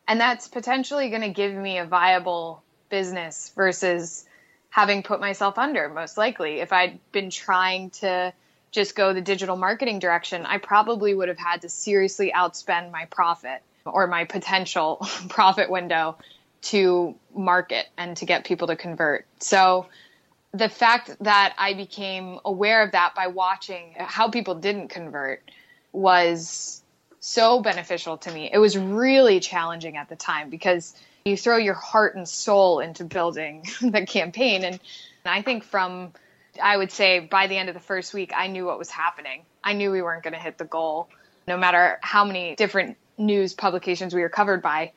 And 0.07 0.21
that's 0.21 0.49
potentially 0.49 1.09
going 1.09 1.23
to 1.23 1.31
give 1.31 1.55
me 1.55 1.79
a 1.79 1.87
viable 1.87 2.63
business 2.91 3.53
versus 3.57 4.27
having 4.71 5.03
put 5.03 5.21
myself 5.21 5.59
under, 5.59 5.89
most 5.89 6.19
likely. 6.19 6.61
If 6.61 6.73
I'd 6.73 6.99
been 7.13 7.31
trying 7.31 7.91
to 7.91 8.33
just 8.71 8.97
go 8.97 9.13
the 9.13 9.21
digital 9.21 9.57
marketing 9.57 10.01
direction, 10.01 10.45
I 10.45 10.59
probably 10.59 11.15
would 11.15 11.29
have 11.29 11.39
had 11.39 11.63
to 11.63 11.69
seriously 11.69 12.33
outspend 12.35 12.91
my 12.91 13.07
profit 13.07 13.63
or 13.87 14.07
my 14.07 14.25
potential 14.25 14.97
profit 15.29 15.71
window 15.71 16.17
to 16.63 17.15
market 17.35 17.87
and 17.97 18.17
to 18.17 18.27
get 18.27 18.45
people 18.45 18.67
to 18.67 18.77
convert. 18.77 19.27
So 19.39 19.87
the 20.53 20.69
fact 20.69 21.17
that 21.21 21.55
I 21.59 21.75
became 21.75 22.39
aware 22.45 22.83
of 22.83 22.93
that 22.93 23.15
by 23.15 23.27
watching 23.27 23.95
how 23.97 24.29
people 24.29 24.55
didn't 24.55 24.89
convert 24.89 25.43
was 25.95 26.83
so 27.21 27.61
beneficial 27.61 28.19
to 28.19 28.31
me. 28.31 28.51
It 28.53 28.59
was 28.59 28.77
really 28.77 29.41
challenging 29.41 29.97
at 29.97 30.09
the 30.09 30.17
time 30.17 30.51
because 30.51 30.95
you 31.25 31.37
throw 31.37 31.57
your 31.57 31.75
heart 31.75 32.17
and 32.17 32.29
soul 32.29 32.81
into 32.81 33.05
building 33.05 33.65
the 33.81 34.05
campaign. 34.05 34.65
And 34.65 34.79
I 35.25 35.41
think 35.41 35.65
from, 35.65 36.13
I 36.63 36.77
would 36.77 36.93
say 36.93 37.21
by 37.21 37.47
the 37.47 37.57
end 37.57 37.71
of 37.71 37.75
the 37.75 37.81
first 37.81 38.13
week, 38.13 38.33
I 38.37 38.49
knew 38.49 38.67
what 38.67 38.79
was 38.79 38.91
happening. 38.91 39.43
I 39.63 39.73
knew 39.73 39.91
we 39.91 40.03
weren't 40.03 40.23
going 40.23 40.35
to 40.35 40.41
hit 40.41 40.59
the 40.59 40.67
goal, 40.67 41.09
no 41.49 41.57
matter 41.57 41.99
how 42.03 42.25
many 42.25 42.55
different 42.57 42.99
news 43.17 43.55
publications 43.55 44.15
we 44.15 44.21
were 44.21 44.29
covered 44.29 44.61
by. 44.61 44.93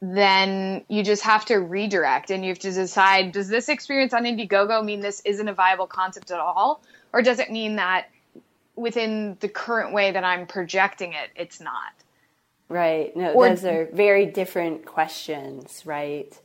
Then 0.00 0.84
you 0.88 1.02
just 1.02 1.22
have 1.22 1.46
to 1.46 1.56
redirect 1.56 2.30
and 2.30 2.44
you 2.44 2.50
have 2.50 2.58
to 2.60 2.70
decide 2.70 3.32
does 3.32 3.48
this 3.48 3.68
experience 3.68 4.12
on 4.12 4.24
Indiegogo 4.24 4.84
mean 4.84 5.00
this 5.00 5.22
isn't 5.24 5.48
a 5.48 5.54
viable 5.54 5.86
concept 5.86 6.30
at 6.30 6.38
all? 6.38 6.82
Or 7.12 7.22
does 7.22 7.38
it 7.38 7.50
mean 7.50 7.76
that 7.76 8.06
within 8.76 9.36
the 9.40 9.48
current 9.48 9.92
way 9.92 10.10
that 10.12 10.24
I'm 10.24 10.46
projecting 10.46 11.12
it, 11.12 11.30
it's 11.36 11.60
not. 11.60 11.92
Right. 12.68 13.14
No, 13.16 13.32
or, 13.32 13.48
those 13.48 13.64
are 13.64 13.88
very 13.92 14.26
different 14.26 14.84
questions, 14.84 15.82
right? 15.84 16.36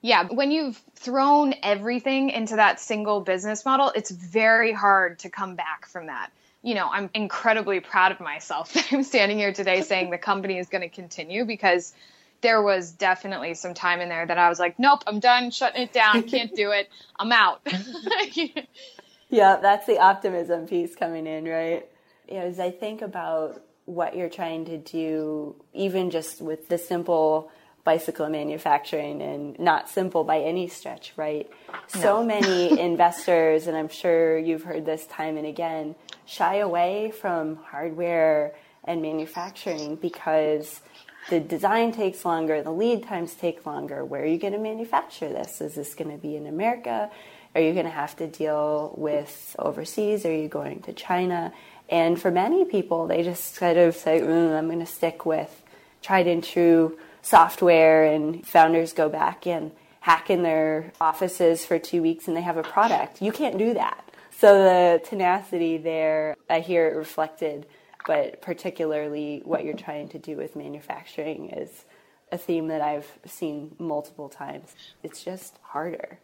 Yeah, 0.00 0.26
when 0.28 0.50
you've 0.50 0.80
thrown 0.96 1.54
everything 1.62 2.30
into 2.30 2.56
that 2.56 2.80
single 2.80 3.20
business 3.20 3.64
model, 3.64 3.92
it's 3.94 4.10
very 4.10 4.72
hard 4.72 5.20
to 5.20 5.30
come 5.30 5.54
back 5.54 5.86
from 5.86 6.06
that. 6.06 6.30
You 6.62 6.74
know, 6.74 6.88
I'm 6.90 7.10
incredibly 7.14 7.80
proud 7.80 8.12
of 8.12 8.20
myself 8.20 8.72
that 8.74 8.92
I'm 8.92 9.04
standing 9.04 9.38
here 9.38 9.52
today 9.52 9.82
saying 9.82 10.10
the 10.10 10.18
company 10.18 10.58
is 10.58 10.68
going 10.68 10.82
to 10.82 10.88
continue 10.88 11.44
because 11.44 11.92
there 12.40 12.60
was 12.60 12.90
definitely 12.90 13.54
some 13.54 13.74
time 13.74 14.00
in 14.00 14.08
there 14.08 14.26
that 14.26 14.38
I 14.38 14.48
was 14.48 14.58
like, 14.58 14.78
nope, 14.78 15.04
I'm 15.06 15.20
done 15.20 15.50
shutting 15.50 15.82
it 15.82 15.92
down, 15.92 16.24
can't 16.24 16.54
do 16.54 16.72
it, 16.72 16.90
I'm 17.18 17.30
out. 17.30 17.60
yeah, 19.32 19.56
that's 19.56 19.86
the 19.86 19.98
optimism 19.98 20.68
piece 20.68 20.94
coming 20.94 21.26
in, 21.26 21.46
right? 21.46 21.88
You 22.28 22.34
know, 22.34 22.42
as 22.42 22.60
I 22.60 22.70
think 22.70 23.00
about 23.00 23.64
what 23.86 24.14
you're 24.14 24.28
trying 24.28 24.66
to 24.66 24.76
do, 24.76 25.56
even 25.72 26.10
just 26.10 26.42
with 26.42 26.68
the 26.68 26.76
simple 26.76 27.50
bicycle 27.82 28.28
manufacturing 28.28 29.22
and 29.22 29.58
not 29.58 29.88
simple 29.88 30.22
by 30.22 30.40
any 30.40 30.68
stretch, 30.68 31.14
right? 31.16 31.50
No. 31.94 32.00
So 32.00 32.24
many 32.24 32.78
investors, 32.88 33.66
and 33.66 33.76
I'm 33.76 33.88
sure 33.88 34.38
you've 34.38 34.64
heard 34.64 34.84
this 34.84 35.06
time 35.06 35.38
and 35.38 35.46
again, 35.46 35.94
shy 36.26 36.56
away 36.56 37.10
from 37.10 37.56
hardware 37.56 38.54
and 38.84 39.00
manufacturing 39.00 39.96
because 39.96 40.82
the 41.30 41.40
design 41.40 41.90
takes 41.92 42.26
longer, 42.26 42.62
the 42.62 42.70
lead 42.70 43.04
times 43.04 43.32
take 43.32 43.64
longer. 43.64 44.04
Where 44.04 44.22
are 44.22 44.26
you 44.26 44.38
going 44.38 44.52
to 44.52 44.58
manufacture 44.58 45.30
this? 45.30 45.62
Is 45.62 45.74
this 45.74 45.94
going 45.94 46.10
to 46.10 46.18
be 46.18 46.36
in 46.36 46.46
America? 46.46 47.10
Are 47.54 47.60
you 47.60 47.72
going 47.72 47.84
to 47.84 47.90
have 47.90 48.16
to 48.16 48.26
deal 48.26 48.94
with 48.96 49.54
overseas? 49.58 50.24
Are 50.24 50.34
you 50.34 50.48
going 50.48 50.80
to 50.82 50.92
China? 50.92 51.52
And 51.88 52.20
for 52.20 52.30
many 52.30 52.64
people, 52.64 53.06
they 53.06 53.22
just 53.22 53.58
kind 53.58 53.78
of 53.78 53.94
say, 53.94 54.20
mm, 54.20 54.56
I'm 54.56 54.66
going 54.66 54.80
to 54.80 54.86
stick 54.86 55.26
with 55.26 55.62
tried 56.02 56.26
and 56.26 56.42
true 56.42 56.98
software, 57.22 58.04
and 58.04 58.46
founders 58.46 58.92
go 58.92 59.08
back 59.08 59.46
and 59.46 59.70
hack 60.00 60.30
in 60.30 60.42
their 60.42 60.92
offices 61.00 61.64
for 61.64 61.78
two 61.78 62.02
weeks 62.02 62.26
and 62.26 62.36
they 62.36 62.42
have 62.42 62.56
a 62.56 62.62
product. 62.62 63.22
You 63.22 63.30
can't 63.30 63.56
do 63.56 63.74
that. 63.74 64.04
So 64.36 64.58
the 64.58 65.00
tenacity 65.08 65.76
there, 65.78 66.36
I 66.50 66.58
hear 66.58 66.88
it 66.88 66.96
reflected, 66.96 67.66
but 68.04 68.42
particularly 68.42 69.42
what 69.44 69.64
you're 69.64 69.74
trying 69.74 70.08
to 70.08 70.18
do 70.18 70.36
with 70.36 70.56
manufacturing 70.56 71.50
is 71.50 71.84
a 72.32 72.38
theme 72.38 72.66
that 72.66 72.80
I've 72.80 73.06
seen 73.26 73.76
multiple 73.78 74.28
times. 74.28 74.74
It's 75.04 75.22
just 75.22 75.56
harder. 75.62 76.18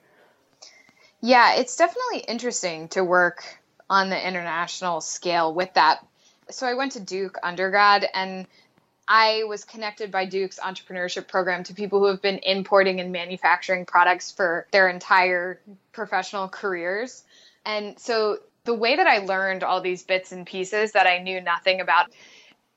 Yeah, 1.20 1.56
it's 1.56 1.76
definitely 1.76 2.20
interesting 2.28 2.88
to 2.88 3.02
work 3.02 3.44
on 3.90 4.10
the 4.10 4.28
international 4.28 5.00
scale 5.00 5.52
with 5.52 5.74
that. 5.74 6.04
So 6.50 6.66
I 6.66 6.74
went 6.74 6.92
to 6.92 7.00
Duke 7.00 7.38
undergrad 7.42 8.06
and 8.14 8.46
I 9.06 9.44
was 9.48 9.64
connected 9.64 10.10
by 10.10 10.26
Duke's 10.26 10.58
entrepreneurship 10.60 11.28
program 11.28 11.64
to 11.64 11.74
people 11.74 11.98
who 11.98 12.06
have 12.06 12.22
been 12.22 12.38
importing 12.38 13.00
and 13.00 13.10
manufacturing 13.10 13.86
products 13.86 14.30
for 14.30 14.66
their 14.70 14.88
entire 14.88 15.60
professional 15.92 16.48
careers. 16.48 17.24
And 17.64 17.98
so 17.98 18.38
the 18.64 18.74
way 18.74 18.96
that 18.96 19.06
I 19.06 19.18
learned 19.18 19.64
all 19.64 19.80
these 19.80 20.02
bits 20.02 20.30
and 20.30 20.46
pieces 20.46 20.92
that 20.92 21.06
I 21.06 21.18
knew 21.22 21.40
nothing 21.40 21.80
about 21.80 22.06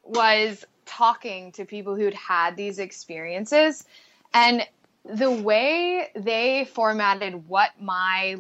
was 0.04 0.66
talking 0.86 1.52
to 1.54 1.66
people 1.66 1.96
who'd 1.96 2.14
had 2.14 2.56
these 2.56 2.80
experiences. 2.80 3.86
And 4.34 4.66
the 5.06 5.32
way 5.32 6.10
they 6.16 6.66
formatted 6.66 7.48
what 7.48 7.72
my 7.80 8.38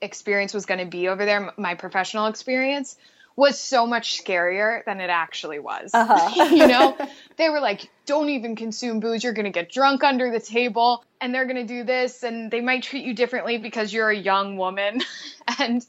experience 0.00 0.54
was 0.54 0.66
going 0.66 0.80
to 0.80 0.86
be 0.86 1.08
over 1.08 1.24
there, 1.24 1.52
my 1.56 1.74
professional 1.74 2.26
experience, 2.26 2.96
was 3.36 3.60
so 3.60 3.86
much 3.86 4.22
scarier 4.24 4.82
than 4.86 5.00
it 5.00 5.10
actually 5.10 5.58
was. 5.58 5.90
Uh-huh. 5.92 6.46
you 6.54 6.66
know, 6.66 6.96
they 7.36 7.50
were 7.50 7.60
like, 7.60 7.90
don't 8.06 8.30
even 8.30 8.56
consume 8.56 8.98
booze. 8.98 9.22
You're 9.22 9.34
going 9.34 9.44
to 9.44 9.50
get 9.50 9.70
drunk 9.70 10.02
under 10.02 10.30
the 10.30 10.40
table 10.40 11.04
and 11.20 11.34
they're 11.34 11.44
going 11.44 11.56
to 11.56 11.64
do 11.64 11.84
this 11.84 12.22
and 12.22 12.50
they 12.50 12.62
might 12.62 12.82
treat 12.82 13.04
you 13.04 13.14
differently 13.14 13.58
because 13.58 13.92
you're 13.92 14.08
a 14.08 14.16
young 14.16 14.56
woman 14.56 15.02
and 15.58 15.84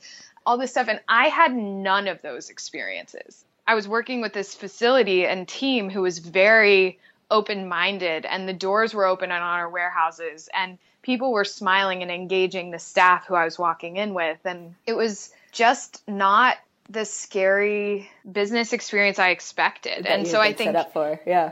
all 0.46 0.58
this 0.58 0.72
stuff. 0.72 0.90
And 0.90 1.00
I 1.08 1.30
had 1.30 1.56
none 1.56 2.08
of 2.08 2.22
those 2.22 2.50
experiences. 2.50 3.46
I 3.66 3.76
was 3.76 3.88
working 3.88 4.22
with 4.22 4.34
this 4.34 4.54
facility 4.54 5.26
and 5.26 5.48
team 5.48 5.90
who 5.90 6.02
was 6.02 6.20
very 6.20 7.00
open 7.30 7.68
minded 7.68 8.26
and 8.26 8.48
the 8.48 8.54
doors 8.54 8.94
were 8.94 9.06
open 9.06 9.32
on 9.32 9.42
our 9.42 9.70
warehouses 9.70 10.50
and 10.54 10.78
people 11.02 11.32
were 11.32 11.46
smiling 11.46 12.02
and 12.02 12.12
engaging 12.12 12.72
the 12.72 12.80
staff 12.80 13.26
who 13.28 13.36
I 13.36 13.46
was 13.46 13.58
walking 13.58 13.98
in 13.98 14.14
with. 14.14 14.40
And 14.46 14.76
it 14.86 14.94
was 14.94 15.32
just 15.52 16.02
not 16.08 16.58
the 16.90 17.06
scary 17.06 18.10
business 18.30 18.74
experience 18.74 19.20
I 19.20 19.30
expected. 19.30 20.06
That 20.06 20.12
and 20.12 20.28
so 20.28 20.40
I 20.40 20.54
think 20.54 20.70
set 20.70 20.76
up 20.76 20.94
for, 20.94 21.20
yeah. 21.26 21.52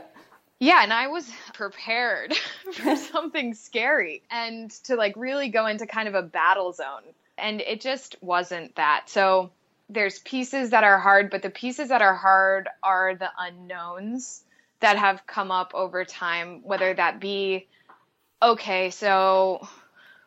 Yeah, 0.58 0.82
and 0.82 0.92
I 0.92 1.08
was 1.08 1.30
prepared 1.52 2.34
for 2.72 2.96
something 3.12 3.54
scary 3.54 4.22
and 4.30 4.70
to 4.84 4.96
like 4.96 5.14
really 5.16 5.48
go 5.48 5.66
into 5.66 5.86
kind 5.86 6.08
of 6.08 6.14
a 6.14 6.22
battle 6.22 6.72
zone. 6.72 7.02
And 7.38 7.60
it 7.60 7.82
just 7.82 8.16
wasn't 8.22 8.74
that. 8.76 9.04
So 9.08 9.50
there's 9.90 10.18
pieces 10.18 10.70
that 10.70 10.84
are 10.84 10.98
hard, 10.98 11.30
but 11.30 11.42
the 11.42 11.50
pieces 11.50 11.90
that 11.90 12.02
are 12.02 12.14
hard 12.14 12.68
are 12.82 13.14
the 13.14 13.30
unknowns 13.38 14.42
that 14.86 14.98
have 14.98 15.26
come 15.26 15.50
up 15.50 15.72
over 15.74 16.04
time, 16.04 16.60
whether 16.62 16.94
that 16.94 17.18
be 17.18 17.66
okay, 18.40 18.90
so 18.90 19.66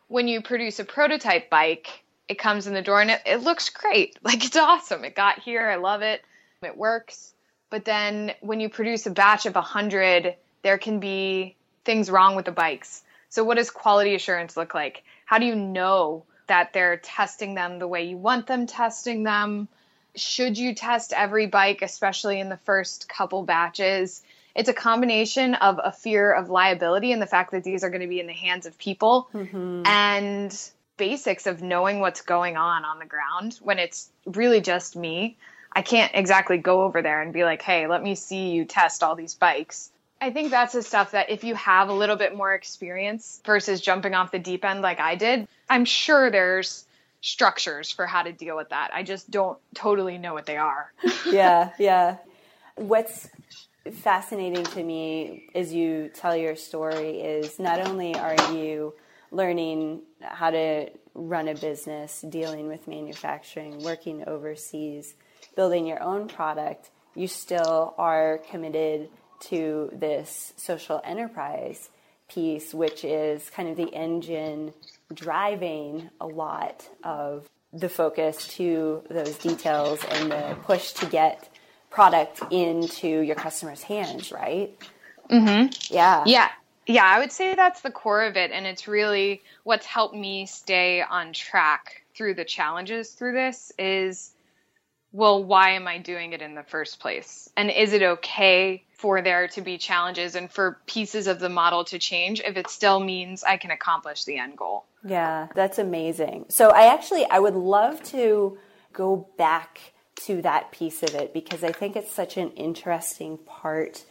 when 0.10 0.28
you 0.28 0.42
produce 0.42 0.80
a 0.80 0.84
prototype 0.84 1.50
bike, 1.50 2.04
it 2.28 2.38
comes 2.38 2.68
in 2.68 2.74
the 2.74 2.82
door 2.82 3.00
and 3.00 3.10
it, 3.10 3.22
it 3.26 3.38
looks 3.38 3.70
great. 3.70 4.20
Like 4.22 4.44
it's 4.44 4.58
awesome. 4.58 5.06
It 5.06 5.16
got 5.16 5.40
here. 5.40 5.66
I 5.70 5.78
love 5.78 6.02
it. 6.02 6.22
It 6.62 6.76
works. 6.76 7.34
But 7.70 7.86
then 7.86 8.34
when 8.42 8.60
you 8.60 8.68
produce 8.68 9.06
a 9.06 9.12
batch 9.12 9.46
of 9.46 9.56
100, 9.56 10.36
there 10.62 10.78
can 10.78 11.00
be 11.00 11.56
things 11.86 12.12
wrong 12.12 12.36
with 12.36 12.44
the 12.44 12.52
bikes. 12.52 13.02
So, 13.30 13.46
what 13.46 13.56
does 13.56 13.72
quality 13.72 14.14
assurance 14.14 14.58
look 14.58 14.74
like? 14.74 15.04
How 15.24 15.38
do 15.38 15.46
you 15.46 15.56
know 15.56 16.26
that 16.48 16.74
they're 16.74 16.98
testing 16.98 17.56
them 17.56 17.80
the 17.80 17.88
way 17.88 18.04
you 18.04 18.18
want 18.18 18.46
them 18.46 18.68
testing 18.68 19.24
them? 19.24 19.70
Should 20.18 20.58
you 20.58 20.76
test 20.76 21.14
every 21.16 21.48
bike, 21.48 21.82
especially 21.82 22.42
in 22.42 22.50
the 22.50 22.58
first 22.58 23.08
couple 23.08 23.44
batches? 23.44 24.22
It's 24.56 24.70
a 24.70 24.74
combination 24.74 25.56
of 25.56 25.80
a 25.84 25.92
fear 25.92 26.32
of 26.32 26.50
liability 26.50 27.12
and 27.12 27.22
the 27.22 27.28
fact 27.28 27.52
that 27.52 27.64
these 27.64 27.84
are 27.84 27.90
going 27.90 28.02
to 28.02 28.08
be 28.08 28.20
in 28.20 28.28
the 28.28 28.34
hands 28.34 28.66
of 28.66 28.78
people 28.78 29.30
mm-hmm. 29.34 29.86
and 29.86 30.72
basics 30.98 31.48
of 31.48 31.62
knowing 31.62 32.00
what's 32.00 32.22
going 32.22 32.58
on 32.58 32.84
on 32.84 33.00
the 33.00 33.06
ground 33.06 33.60
when 33.64 33.80
it's 33.80 34.10
really 34.26 34.62
just 34.62 34.96
me. 34.96 35.38
I 35.72 35.82
can't 35.82 36.12
exactly 36.14 36.58
go 36.58 36.84
over 36.84 37.02
there 37.02 37.22
and 37.22 37.32
be 37.32 37.44
like, 37.44 37.62
hey, 37.62 37.88
let 37.88 38.04
me 38.04 38.16
see 38.16 38.50
you 38.50 38.66
test 38.66 39.04
all 39.04 39.16
these 39.16 39.36
bikes. 39.36 39.92
I 40.22 40.32
think 40.32 40.52
that's 40.52 40.74
the 40.74 40.84
stuff 40.84 41.12
that 41.12 41.30
if 41.30 41.44
you 41.44 41.56
have 41.56 41.90
a 41.90 41.94
little 41.94 42.18
bit 42.18 42.36
more 42.36 42.54
experience 42.54 43.42
versus 43.46 43.80
jumping 43.80 44.14
off 44.14 44.32
the 44.32 44.40
deep 44.40 44.66
end 44.66 44.82
like 44.82 45.00
I 45.00 45.16
did, 45.16 45.48
I'm 45.70 45.86
sure 45.86 46.30
there's 46.30 46.86
structures 47.22 47.92
for 47.92 48.06
how 48.06 48.24
to 48.24 48.32
deal 48.32 48.58
with 48.58 48.70
that. 48.70 48.92
I 48.94 49.04
just 49.04 49.30
don't 49.32 49.58
totally 49.74 50.18
know 50.18 50.34
what 50.34 50.46
they 50.46 50.58
are. 50.58 50.92
yeah, 51.26 51.72
yeah. 51.80 52.18
What's 52.76 53.30
fascinating 53.92 54.64
to 54.64 54.84
me 54.84 55.50
as 55.56 55.74
you 55.74 56.10
tell 56.14 56.36
your 56.36 56.56
story 56.56 57.22
is 57.22 57.60
not 57.60 57.88
only 57.88 58.16
are 58.16 58.54
you 58.54 58.94
learning 59.32 60.02
how 60.22 60.50
to 60.50 60.90
run 61.14 61.48
a 61.48 61.56
business, 61.56 62.24
dealing 62.30 62.68
with 62.68 62.88
manufacturing, 62.88 63.84
working 63.84 64.24
overseas, 64.28 65.14
building 65.56 65.86
your 65.86 66.02
own 66.02 66.28
product, 66.28 66.90
you 67.16 67.28
still 67.28 67.94
are 67.98 68.40
committed 68.50 69.10
to 69.40 69.90
this 69.94 70.54
social 70.58 71.02
enterprise 71.04 71.90
piece, 72.30 72.74
which 72.74 73.04
is 73.04 73.50
kind 73.50 73.70
of 73.70 73.78
the 73.78 73.94
engine 73.94 74.74
driving 75.14 76.10
a 76.22 76.28
lot 76.28 76.88
of 77.04 77.50
the 77.74 77.90
focus 77.90 78.48
to 78.48 79.04
those 79.10 79.38
details 79.38 80.04
and 80.12 80.32
the 80.32 80.58
push 80.64 80.92
to 80.94 81.06
get 81.06 81.50
product 81.90 82.42
into 82.52 83.08
your 83.08 83.36
customers' 83.36 83.84
hands, 83.84 84.32
right? 84.32 84.76
Mm-hmm. 85.30 85.94
Yeah. 85.94 86.24
Yeah. 86.26 86.50
Yeah, 86.86 87.06
I 87.06 87.20
would 87.20 87.32
say 87.32 87.54
that's 87.54 87.82
the 87.82 87.92
core 87.92 88.24
of 88.24 88.36
it. 88.36 88.52
And 88.52 88.66
it's 88.66 88.88
really 88.88 89.44
what's 89.64 89.86
helped 89.86 90.16
me 90.16 90.48
stay 90.48 91.04
on 91.04 91.34
track 91.34 92.04
through 92.16 92.34
the 92.34 92.46
challenges 92.46 93.12
through 93.12 93.34
this 93.34 93.72
is 93.78 94.32
well, 95.12 95.44
why 95.44 95.72
am 95.72 95.88
I 95.88 95.98
doing 95.98 96.34
it 96.34 96.42
in 96.42 96.54
the 96.54 96.64
first 96.64 97.00
place? 97.00 97.50
And 97.58 97.72
is 97.72 97.94
it 97.94 98.04
okay 98.04 98.84
for 98.94 99.22
there 99.22 99.48
to 99.50 99.62
be 99.62 99.78
challenges 99.78 100.36
and 100.36 100.52
for 100.52 100.80
pieces 100.86 101.26
of 101.26 101.40
the 101.40 101.50
model 101.50 101.84
to 101.86 101.98
change 101.98 102.42
if 102.42 102.58
it 102.58 102.70
still 102.70 103.00
means 103.00 103.44
I 103.44 103.58
can 103.58 103.72
accomplish 103.72 104.26
the 104.26 104.38
end 104.38 104.58
goal? 104.58 104.86
Yeah, 105.04 105.48
that's 105.56 105.80
amazing. 105.80 106.46
So 106.50 106.70
I 106.70 106.94
actually 106.94 107.26
I 107.26 107.40
would 107.40 107.56
love 107.56 108.04
to 108.06 108.58
go 108.94 109.28
back 109.38 109.94
to 110.26 110.42
that 110.42 110.72
piece 110.72 111.04
of 111.04 111.16
it 111.16 111.34
because 111.34 111.64
I 111.64 111.72
think 111.72 111.96
it's 111.96 112.12
such 112.12 112.38
an 112.38 112.52
interesting 112.52 113.38
part 113.38 114.04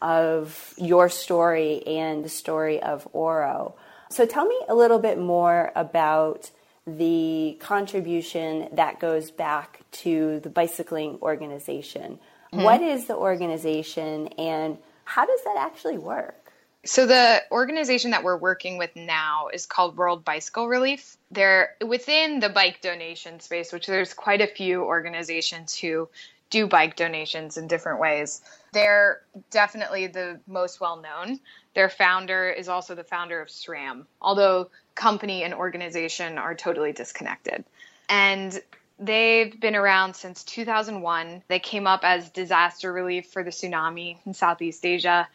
of 0.00 0.74
your 0.76 1.08
story 1.08 1.86
and 1.86 2.24
the 2.24 2.28
story 2.28 2.82
of 2.82 3.08
Oro. 3.12 3.74
So 4.10 4.26
tell 4.26 4.46
me 4.46 4.58
a 4.68 4.74
little 4.74 4.98
bit 4.98 5.18
more 5.18 5.72
about 5.74 6.50
the 6.86 7.56
contribution 7.60 8.68
that 8.72 9.00
goes 9.00 9.30
back 9.30 9.80
to 9.90 10.40
the 10.40 10.50
bicycling 10.50 11.18
organization. 11.20 12.18
Mm-hmm. 12.52 12.62
What 12.62 12.82
is 12.82 13.06
the 13.06 13.16
organization 13.16 14.28
and 14.38 14.78
how 15.04 15.26
does 15.26 15.42
that 15.44 15.56
actually 15.58 15.98
work? 15.98 16.45
So 16.86 17.06
the 17.06 17.42
organization 17.50 18.12
that 18.12 18.22
we're 18.22 18.36
working 18.36 18.78
with 18.78 18.94
now 18.94 19.48
is 19.52 19.66
called 19.66 19.96
World 19.96 20.24
Bicycle 20.24 20.68
Relief. 20.68 21.16
They're 21.32 21.74
within 21.84 22.38
the 22.38 22.48
bike 22.48 22.80
donation 22.80 23.40
space, 23.40 23.72
which 23.72 23.86
there's 23.86 24.14
quite 24.14 24.40
a 24.40 24.46
few 24.46 24.84
organizations 24.84 25.76
who 25.76 26.08
do 26.48 26.68
bike 26.68 26.94
donations 26.94 27.56
in 27.56 27.66
different 27.66 27.98
ways. 27.98 28.40
They're 28.72 29.20
definitely 29.50 30.06
the 30.06 30.38
most 30.46 30.80
well 30.80 30.96
known. 30.96 31.40
Their 31.74 31.88
founder 31.88 32.48
is 32.48 32.68
also 32.68 32.94
the 32.94 33.04
founder 33.04 33.40
of 33.40 33.48
SRAM, 33.48 34.06
although 34.22 34.70
company 34.94 35.42
and 35.42 35.54
organization 35.54 36.38
are 36.38 36.54
totally 36.54 36.92
disconnected. 36.92 37.64
And 38.08 38.62
they've 39.00 39.58
been 39.58 39.74
around 39.74 40.14
since 40.14 40.44
2001. 40.44 41.42
They 41.48 41.58
came 41.58 41.86
up 41.88 42.00
as 42.04 42.30
disaster 42.30 42.92
relief 42.92 43.26
for 43.26 43.42
the 43.42 43.50
tsunami 43.50 44.18
in 44.24 44.32
Southeast 44.32 44.86
Asia, 44.86 45.28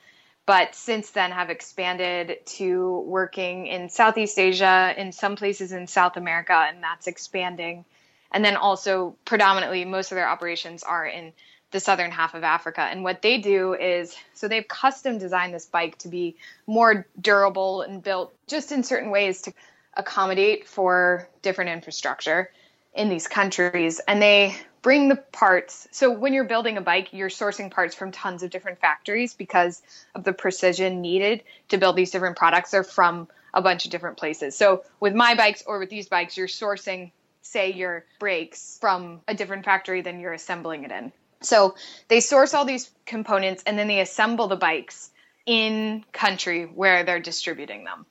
but 0.46 0.76
since 0.76 1.12
then 1.12 1.32
have 1.32 1.50
expanded 1.50 2.46
to 2.46 3.00
working 3.02 3.68
in 3.68 3.90
Southeast 3.90 4.38
Asia, 4.40 4.94
in 4.98 5.12
some 5.12 5.36
places 5.36 5.72
in 5.72 5.88
South 5.88 6.18
America, 6.18 6.54
and 6.54 6.84
that's 6.84 7.08
expanding. 7.08 7.86
And 8.32 8.44
then 8.44 8.56
also, 8.56 9.16
predominantly, 9.26 9.86
most 9.86 10.12
of 10.12 10.16
their 10.16 10.28
operations 10.28 10.84
are 10.84 11.06
in 11.06 11.34
the 11.72 11.80
southern 11.80 12.12
half 12.12 12.34
of 12.34 12.44
Africa. 12.44 12.82
And 12.82 13.04
what 13.04 13.22
they 13.22 13.38
do 13.38 13.74
is 13.74 14.16
so 14.34 14.48
they've 14.48 14.68
custom 14.68 15.18
designed 15.18 15.54
this 15.54 15.66
bike 15.66 15.98
to 16.00 16.10
be 16.10 16.36
more 16.68 17.08
durable 17.20 17.82
and 17.82 18.04
built 18.04 18.34
just 18.48 18.72
in 18.72 18.84
certain 18.84 19.10
ways 19.10 19.44
to 19.44 19.54
accommodate 19.94 20.68
for 20.68 21.30
different 21.42 21.72
infrastructure 21.72 22.52
in 22.94 23.10
these 23.10 23.28
countries. 23.28 24.02
And 24.08 24.22
they 24.22 24.56
bring 24.82 25.10
the 25.10 25.16
parts. 25.16 25.88
So 25.92 26.12
when 26.12 26.34
you're 26.34 26.44
building 26.44 26.78
a 26.78 26.82
bike, 26.82 27.10
you're 27.12 27.30
sourcing 27.30 27.70
parts 27.70 27.96
from 27.96 28.12
tons 28.12 28.44
of 28.44 28.50
different 28.50 28.80
factories 28.80 29.34
because 29.34 29.82
of 30.16 30.24
the 30.24 30.34
precision 30.34 31.02
needed 31.02 31.44
to 31.70 31.78
build 31.78 31.96
these 31.96 32.12
different 32.12 32.38
products. 32.38 32.72
They're 32.72 32.84
from 32.84 33.28
a 33.54 33.62
bunch 33.62 33.86
of 33.86 33.92
different 33.92 34.18
places. 34.18 34.58
So 34.58 34.84
with 35.00 35.14
my 35.14 35.36
bikes 35.36 35.64
or 35.66 35.80
with 35.80 35.90
these 35.90 36.08
bikes, 36.08 36.38
you're 36.38 36.48
sourcing 36.48 37.12
say 37.42 37.72
your 37.74 38.06
brakes 38.20 38.78
from 38.80 39.22
a 39.28 39.34
different 39.34 39.66
factory 39.66 40.02
than 40.02 40.20
you're 40.20 40.34
assembling 40.34 40.84
it 40.84 40.92
in. 40.92 41.12
So 41.42 41.76
they 42.08 42.20
source 42.20 42.54
all 42.54 42.66
these 42.66 42.92
components 43.06 43.64
and 43.66 43.78
then 43.78 43.88
they 43.88 44.00
assemble 44.00 44.48
the 44.48 44.56
bikes 44.56 45.10
in 45.46 46.06
country 46.12 46.66
where 46.66 47.04
they're 47.04 47.20
distributing 47.20 47.84
them. 47.84 48.06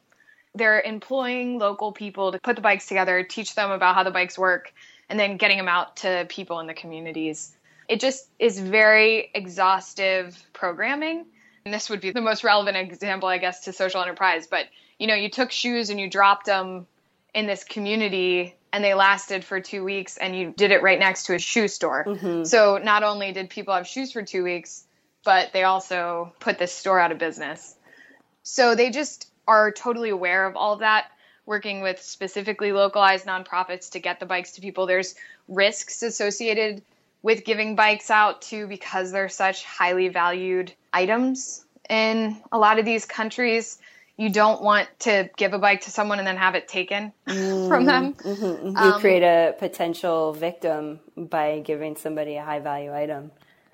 They're 0.54 0.80
employing 0.80 1.58
local 1.58 1.92
people 1.92 2.32
to 2.32 2.38
put 2.40 2.56
the 2.56 2.62
bikes 2.62 2.86
together, 2.86 3.22
teach 3.22 3.54
them 3.54 3.70
about 3.70 3.94
how 3.94 4.02
the 4.02 4.10
bikes 4.10 4.38
work, 4.38 4.72
and 5.08 5.18
then 5.18 5.36
getting 5.36 5.56
them 5.56 5.68
out 5.68 5.96
to 5.98 6.26
people 6.28 6.60
in 6.60 6.66
the 6.66 6.74
communities. 6.74 7.54
It 7.88 8.00
just 8.00 8.28
is 8.38 8.58
very 8.58 9.30
exhaustive 9.34 10.42
programming. 10.52 11.26
And 11.64 11.74
this 11.74 11.90
would 11.90 12.00
be 12.00 12.10
the 12.10 12.20
most 12.20 12.42
relevant 12.42 12.76
example, 12.76 13.28
I 13.28 13.38
guess, 13.38 13.64
to 13.64 13.72
social 13.72 14.00
enterprise. 14.00 14.46
But 14.46 14.66
you 14.98 15.06
know, 15.06 15.14
you 15.14 15.30
took 15.30 15.50
shoes 15.50 15.90
and 15.90 15.98
you 15.98 16.08
dropped 16.08 16.46
them 16.46 16.86
in 17.34 17.46
this 17.46 17.64
community 17.64 18.54
and 18.72 18.84
they 18.84 18.94
lasted 18.94 19.44
for 19.44 19.60
two 19.60 19.82
weeks 19.82 20.16
and 20.18 20.36
you 20.36 20.52
did 20.56 20.70
it 20.70 20.82
right 20.82 20.98
next 20.98 21.24
to 21.26 21.34
a 21.34 21.38
shoe 21.38 21.68
store. 21.68 22.04
Mm-hmm. 22.04 22.44
So 22.44 22.78
not 22.78 23.02
only 23.02 23.32
did 23.32 23.50
people 23.50 23.74
have 23.74 23.86
shoes 23.86 24.12
for 24.12 24.22
two 24.22 24.44
weeks, 24.44 24.84
but 25.24 25.52
they 25.52 25.64
also 25.64 26.32
put 26.38 26.58
this 26.58 26.72
store 26.72 27.00
out 27.00 27.12
of 27.12 27.18
business. 27.18 27.74
So 28.42 28.74
they 28.74 28.90
just 28.90 29.29
are 29.50 29.72
totally 29.72 30.10
aware 30.10 30.46
of 30.46 30.56
all 30.56 30.74
of 30.74 30.78
that, 30.80 31.06
working 31.44 31.82
with 31.82 32.00
specifically 32.00 32.70
localized 32.70 33.26
nonprofits 33.26 33.90
to 33.90 33.98
get 33.98 34.20
the 34.20 34.26
bikes 34.26 34.52
to 34.52 34.60
people. 34.60 34.86
There's 34.86 35.16
risks 35.48 36.02
associated 36.02 36.82
with 37.22 37.44
giving 37.44 37.74
bikes 37.74 38.10
out 38.10 38.42
too 38.42 38.68
because 38.68 39.10
they're 39.10 39.28
such 39.28 39.64
highly 39.64 40.08
valued 40.08 40.72
items 40.92 41.64
in 41.88 42.36
a 42.52 42.58
lot 42.58 42.78
of 42.78 42.84
these 42.84 43.04
countries 43.04 43.78
you 44.16 44.30
don't 44.30 44.62
want 44.62 44.86
to 45.00 45.30
give 45.38 45.54
a 45.54 45.58
bike 45.58 45.80
to 45.80 45.90
someone 45.90 46.18
and 46.18 46.28
then 46.28 46.36
have 46.36 46.54
it 46.54 46.68
taken 46.68 47.10
mm, 47.26 47.68
from 47.68 47.86
them. 47.86 48.12
Mm-hmm, 48.12 48.44
mm-hmm. 48.44 48.66
You 48.66 48.92
um, 48.92 49.00
create 49.00 49.22
a 49.22 49.54
potential 49.58 50.34
victim 50.34 51.00
by 51.16 51.60
giving 51.60 51.96
somebody 51.96 52.36
a 52.36 52.44
high 52.44 52.60
value 52.60 52.94
item. 52.94 53.30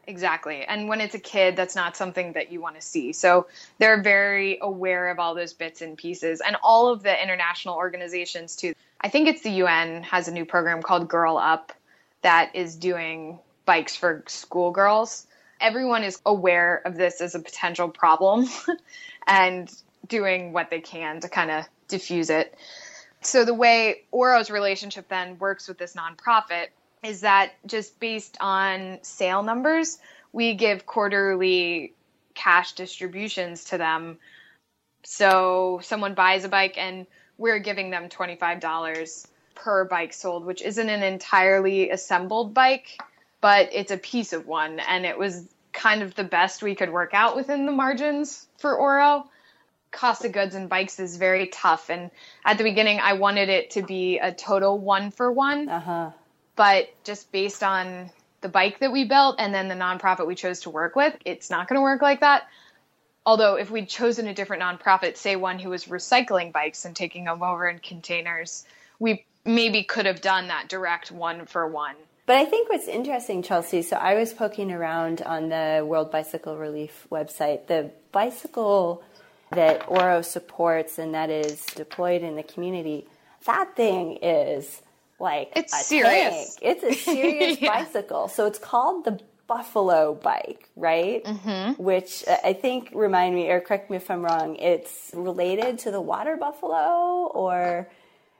Exactly. 0.06 0.64
And 0.64 0.88
when 0.88 1.00
it's 1.00 1.14
a 1.14 1.18
kid, 1.18 1.56
that's 1.56 1.74
not 1.74 1.96
something 1.96 2.32
that 2.34 2.52
you 2.52 2.60
want 2.60 2.76
to 2.76 2.80
see. 2.80 3.12
So 3.12 3.48
they're 3.78 4.02
very 4.02 4.58
aware 4.60 5.10
of 5.10 5.18
all 5.18 5.34
those 5.34 5.52
bits 5.52 5.82
and 5.82 5.96
pieces. 5.96 6.40
And 6.40 6.56
all 6.62 6.88
of 6.88 7.02
the 7.02 7.22
international 7.22 7.74
organizations, 7.74 8.54
too. 8.54 8.74
I 9.00 9.08
think 9.08 9.28
it's 9.28 9.42
the 9.42 9.50
UN 9.50 10.02
has 10.04 10.28
a 10.28 10.32
new 10.32 10.44
program 10.44 10.82
called 10.82 11.08
Girl 11.08 11.36
Up 11.36 11.72
that 12.22 12.54
is 12.54 12.76
doing 12.76 13.38
bikes 13.64 13.96
for 13.96 14.22
schoolgirls. 14.26 15.26
Everyone 15.60 16.04
is 16.04 16.20
aware 16.24 16.82
of 16.84 16.96
this 16.96 17.20
as 17.20 17.34
a 17.34 17.40
potential 17.40 17.88
problem. 17.88 18.46
and 19.26 19.70
doing 20.06 20.52
what 20.52 20.70
they 20.70 20.80
can 20.80 21.20
to 21.20 21.28
kind 21.28 21.50
of 21.50 21.64
diffuse 21.88 22.30
it. 22.30 22.56
So 23.20 23.44
the 23.44 23.54
way 23.54 24.02
Oro's 24.12 24.50
relationship 24.50 25.08
then 25.08 25.38
works 25.38 25.68
with 25.68 25.78
this 25.78 25.94
nonprofit 25.94 26.68
is 27.06 27.20
that 27.20 27.52
just 27.66 27.98
based 28.00 28.36
on 28.40 28.98
sale 29.02 29.42
numbers, 29.42 29.98
we 30.32 30.54
give 30.54 30.86
quarterly 30.86 31.94
cash 32.34 32.72
distributions 32.72 33.64
to 33.64 33.78
them. 33.78 34.18
So 35.04 35.80
someone 35.82 36.14
buys 36.14 36.44
a 36.44 36.48
bike 36.48 36.76
and 36.76 37.06
we're 37.38 37.60
giving 37.60 37.90
them 37.90 38.08
$25 38.08 39.26
per 39.54 39.84
bike 39.84 40.12
sold, 40.12 40.44
which 40.44 40.62
isn't 40.62 40.88
an 40.88 41.02
entirely 41.02 41.90
assembled 41.90 42.52
bike, 42.52 43.00
but 43.40 43.70
it's 43.72 43.90
a 43.90 43.96
piece 43.96 44.32
of 44.32 44.46
one. 44.46 44.80
And 44.80 45.06
it 45.06 45.18
was 45.18 45.48
kind 45.72 46.02
of 46.02 46.14
the 46.14 46.24
best 46.24 46.62
we 46.62 46.74
could 46.74 46.90
work 46.90 47.14
out 47.14 47.36
within 47.36 47.66
the 47.66 47.72
margins 47.72 48.46
for 48.58 48.74
Oro 48.74 49.28
cost 49.96 50.24
of 50.24 50.32
goods 50.32 50.54
and 50.54 50.68
bikes 50.68 51.00
is 51.00 51.16
very 51.16 51.46
tough. 51.46 51.90
And 51.90 52.10
at 52.44 52.58
the 52.58 52.64
beginning, 52.64 53.00
I 53.00 53.14
wanted 53.14 53.48
it 53.48 53.70
to 53.72 53.82
be 53.82 54.18
a 54.18 54.32
total 54.32 54.78
one 54.78 55.10
for 55.10 55.32
one. 55.32 55.68
Uh-huh. 55.68 56.10
But 56.56 56.88
just 57.04 57.30
based 57.30 57.62
on 57.62 58.10
the 58.40 58.48
bike 58.48 58.80
that 58.80 58.92
we 58.92 59.04
built 59.04 59.36
and 59.38 59.54
then 59.54 59.68
the 59.68 59.74
nonprofit 59.74 60.26
we 60.26 60.34
chose 60.34 60.60
to 60.60 60.70
work 60.70 60.96
with, 60.96 61.14
it's 61.24 61.50
not 61.50 61.68
going 61.68 61.76
to 61.78 61.82
work 61.82 62.02
like 62.02 62.20
that. 62.20 62.48
Although, 63.24 63.56
if 63.56 63.70
we'd 63.70 63.88
chosen 63.88 64.28
a 64.28 64.34
different 64.34 64.62
nonprofit, 64.62 65.16
say 65.16 65.36
one 65.36 65.58
who 65.58 65.70
was 65.70 65.86
recycling 65.86 66.52
bikes 66.52 66.84
and 66.84 66.94
taking 66.94 67.24
them 67.24 67.42
over 67.42 67.68
in 67.68 67.80
containers, 67.80 68.64
we 68.98 69.26
maybe 69.44 69.82
could 69.82 70.06
have 70.06 70.20
done 70.20 70.48
that 70.48 70.68
direct 70.68 71.10
one 71.10 71.46
for 71.46 71.66
one. 71.66 71.96
But 72.26 72.36
I 72.36 72.44
think 72.44 72.68
what's 72.68 72.88
interesting, 72.88 73.42
Chelsea, 73.42 73.82
so 73.82 73.96
I 73.96 74.14
was 74.14 74.32
poking 74.32 74.72
around 74.72 75.22
on 75.22 75.48
the 75.48 75.84
World 75.86 76.10
Bicycle 76.10 76.56
Relief 76.56 77.06
website. 77.10 77.66
The 77.68 77.90
bicycle 78.12 79.02
that 79.52 79.88
Oro 79.88 80.22
supports 80.22 80.98
and 80.98 81.14
that 81.14 81.30
is 81.30 81.64
deployed 81.74 82.22
in 82.22 82.34
the 82.34 82.42
community, 82.42 83.06
that 83.44 83.76
thing 83.76 84.18
is 84.22 84.82
like 85.18 85.52
it's 85.56 85.72
a 85.72 85.76
serious. 85.78 86.56
Tank. 86.56 86.80
It's 86.80 86.84
a 86.84 86.92
serious 87.10 87.60
yeah. 87.60 87.84
bicycle. 87.84 88.28
So 88.28 88.46
it's 88.46 88.58
called 88.58 89.04
the 89.04 89.20
Buffalo 89.46 90.14
bike, 90.14 90.68
right? 90.74 91.22
Mm-hmm. 91.24 91.82
Which 91.82 92.24
uh, 92.26 92.36
I 92.44 92.52
think 92.52 92.90
remind 92.92 93.34
me, 93.34 93.48
or 93.48 93.60
correct 93.60 93.90
me 93.90 93.96
if 93.96 94.10
I'm 94.10 94.24
wrong. 94.24 94.56
It's 94.56 95.10
related 95.14 95.78
to 95.80 95.90
the 95.90 96.00
water 96.00 96.36
buffalo, 96.36 97.26
or 97.32 97.88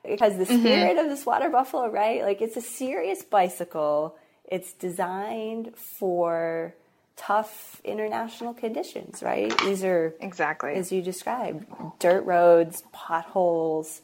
it 0.03 0.19
has 0.19 0.37
the 0.37 0.43
Mm-hmm. 0.45 0.59
spirit 0.61 0.89
mm-hmm. 0.91 0.99
of 0.99 1.09
this 1.09 1.25
water 1.25 1.49
buffalo, 1.49 1.89
right? 1.89 2.23
Like 2.23 2.41
it's 2.41 2.57
a 2.57 2.61
serious 2.61 3.23
bicycle. 3.23 4.15
It's 4.49 4.73
designed 4.73 5.75
for 5.77 6.73
tough 7.17 7.81
international 7.83 8.53
conditions, 8.53 9.23
right? 9.23 9.51
These 9.59 9.83
are 9.83 10.13
exactly 10.19 10.73
as 10.75 10.91
you 10.91 11.01
described, 11.01 11.65
dirt 11.99 12.23
roads, 12.25 12.83
potholes, 12.91 14.01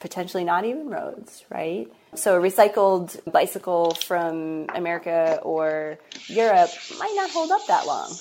potentially 0.00 0.44
not 0.44 0.64
even 0.64 0.88
roads, 0.88 1.44
right? 1.50 1.90
So 2.14 2.38
a 2.38 2.42
recycled 2.42 3.30
bicycle 3.30 3.94
from 3.94 4.66
America 4.74 5.40
or 5.42 5.98
Europe 6.26 6.70
might 6.98 7.12
not 7.16 7.30
hold 7.30 7.50
up 7.50 7.66
that 7.66 7.86
long. 7.86 8.12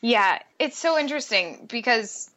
Yeah, 0.00 0.40
it's 0.58 0.78
so 0.78 0.98
interesting 0.98 1.68
because 1.70 2.28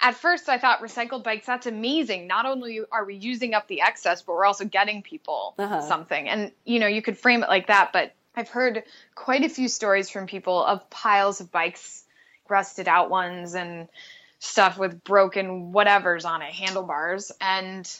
at 0.00 0.16
first 0.16 0.48
I 0.48 0.58
thought 0.58 0.80
recycled 0.80 1.22
bikes, 1.22 1.46
that's 1.46 1.66
amazing. 1.66 2.26
Not 2.26 2.44
only 2.46 2.80
are 2.90 3.04
we 3.04 3.14
using 3.14 3.54
up 3.54 3.68
the 3.68 3.82
excess, 3.82 4.22
but 4.22 4.34
we're 4.34 4.44
also 4.44 4.64
getting 4.64 5.02
people 5.02 5.54
uh-huh. 5.58 5.82
something. 5.82 6.28
And, 6.28 6.50
you 6.64 6.80
know, 6.80 6.88
you 6.88 7.00
could 7.00 7.16
frame 7.16 7.42
it 7.42 7.48
like 7.48 7.68
that, 7.68 7.92
but 7.92 8.12
I've 8.36 8.48
heard 8.48 8.82
quite 9.14 9.44
a 9.44 9.48
few 9.48 9.68
stories 9.68 10.10
from 10.10 10.26
people 10.26 10.62
of 10.64 10.90
piles 10.90 11.40
of 11.40 11.52
bikes, 11.52 12.04
rusted 12.48 12.88
out 12.88 13.08
ones, 13.08 13.54
and 13.54 13.88
stuff 14.44 14.78
with 14.78 15.02
broken 15.04 15.72
whatever's 15.72 16.24
on 16.24 16.42
it, 16.42 16.52
handlebars. 16.52 17.32
And 17.40 17.90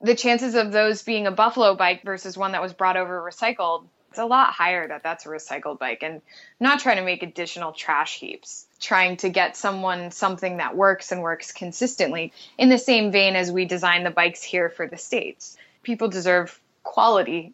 the 0.00 0.14
chances 0.14 0.54
of 0.54 0.72
those 0.72 1.02
being 1.02 1.26
a 1.26 1.30
Buffalo 1.30 1.74
bike 1.74 2.02
versus 2.02 2.36
one 2.36 2.52
that 2.52 2.62
was 2.62 2.72
brought 2.72 2.96
over 2.96 3.20
recycled, 3.20 3.84
it's 4.10 4.18
a 4.18 4.24
lot 4.24 4.50
higher 4.50 4.88
that 4.88 5.02
that's 5.02 5.26
a 5.26 5.28
recycled 5.28 5.78
bike. 5.78 6.02
And 6.02 6.22
not 6.58 6.80
trying 6.80 6.96
to 6.96 7.04
make 7.04 7.22
additional 7.22 7.72
trash 7.72 8.18
heaps, 8.18 8.66
trying 8.80 9.18
to 9.18 9.28
get 9.28 9.56
someone 9.56 10.10
something 10.10 10.56
that 10.56 10.76
works 10.76 11.12
and 11.12 11.20
works 11.20 11.52
consistently 11.52 12.32
in 12.56 12.70
the 12.70 12.78
same 12.78 13.12
vein 13.12 13.36
as 13.36 13.52
we 13.52 13.66
design 13.66 14.02
the 14.02 14.10
bikes 14.10 14.42
here 14.42 14.70
for 14.70 14.86
the 14.86 14.96
States. 14.96 15.58
People 15.82 16.08
deserve 16.08 16.58
quality. 16.82 17.52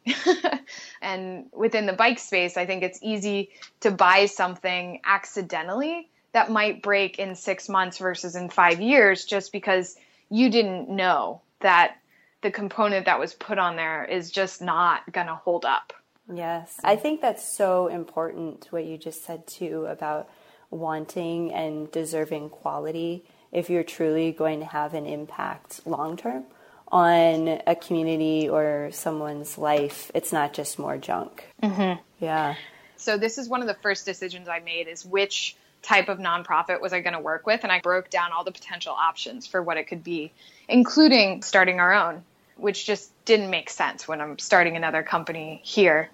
and 1.02 1.46
within 1.52 1.86
the 1.86 1.92
bike 1.92 2.20
space, 2.20 2.56
I 2.56 2.66
think 2.66 2.84
it's 2.84 3.00
easy 3.02 3.50
to 3.80 3.90
buy 3.90 4.26
something 4.26 5.00
accidentally 5.04 6.08
that 6.32 6.50
might 6.50 6.82
break 6.82 7.18
in 7.18 7.34
six 7.34 7.68
months 7.68 7.98
versus 7.98 8.36
in 8.36 8.48
five 8.48 8.80
years 8.80 9.24
just 9.24 9.52
because 9.52 9.96
you 10.30 10.50
didn't 10.50 10.88
know 10.88 11.40
that 11.60 11.96
the 12.42 12.50
component 12.50 13.06
that 13.06 13.20
was 13.20 13.34
put 13.34 13.58
on 13.58 13.76
there 13.76 14.04
is 14.04 14.30
just 14.30 14.60
not 14.60 15.10
going 15.12 15.26
to 15.26 15.34
hold 15.34 15.64
up. 15.64 15.92
Yes. 16.32 16.78
I 16.82 16.96
think 16.96 17.20
that's 17.20 17.46
so 17.46 17.88
important 17.88 18.66
what 18.70 18.84
you 18.84 18.96
just 18.96 19.24
said 19.24 19.46
too 19.46 19.86
about 19.86 20.28
wanting 20.70 21.52
and 21.52 21.90
deserving 21.92 22.48
quality 22.50 23.24
if 23.52 23.68
you're 23.68 23.84
truly 23.84 24.32
going 24.32 24.60
to 24.60 24.66
have 24.66 24.94
an 24.94 25.06
impact 25.06 25.86
long 25.86 26.16
term 26.16 26.44
on 26.88 27.60
a 27.66 27.74
community 27.74 28.48
or 28.48 28.90
someone's 28.92 29.58
life. 29.58 30.10
It's 30.14 30.32
not 30.32 30.52
just 30.52 30.78
more 30.78 30.96
junk. 30.96 31.44
Mm-hmm. 31.62 32.00
Yeah. 32.24 32.54
So 32.96 33.18
this 33.18 33.38
is 33.38 33.48
one 33.48 33.60
of 33.62 33.66
the 33.66 33.74
first 33.74 34.06
decisions 34.06 34.48
I 34.48 34.60
made 34.60 34.88
is 34.88 35.04
which 35.04 35.56
type 35.82 36.08
of 36.08 36.18
nonprofit 36.18 36.80
was 36.80 36.92
I 36.92 37.00
going 37.00 37.14
to 37.14 37.20
work 37.20 37.46
with 37.46 37.60
and 37.64 37.72
I 37.72 37.80
broke 37.80 38.08
down 38.08 38.32
all 38.32 38.44
the 38.44 38.52
potential 38.52 38.92
options 38.92 39.46
for 39.46 39.62
what 39.62 39.76
it 39.76 39.88
could 39.88 40.04
be, 40.04 40.32
including 40.68 41.42
starting 41.42 41.80
our 41.80 41.92
own, 41.92 42.22
which 42.56 42.86
just 42.86 43.10
didn't 43.24 43.50
make 43.50 43.68
sense 43.68 44.06
when 44.06 44.20
I'm 44.20 44.38
starting 44.38 44.76
another 44.76 45.02
company 45.02 45.60
here 45.64 46.08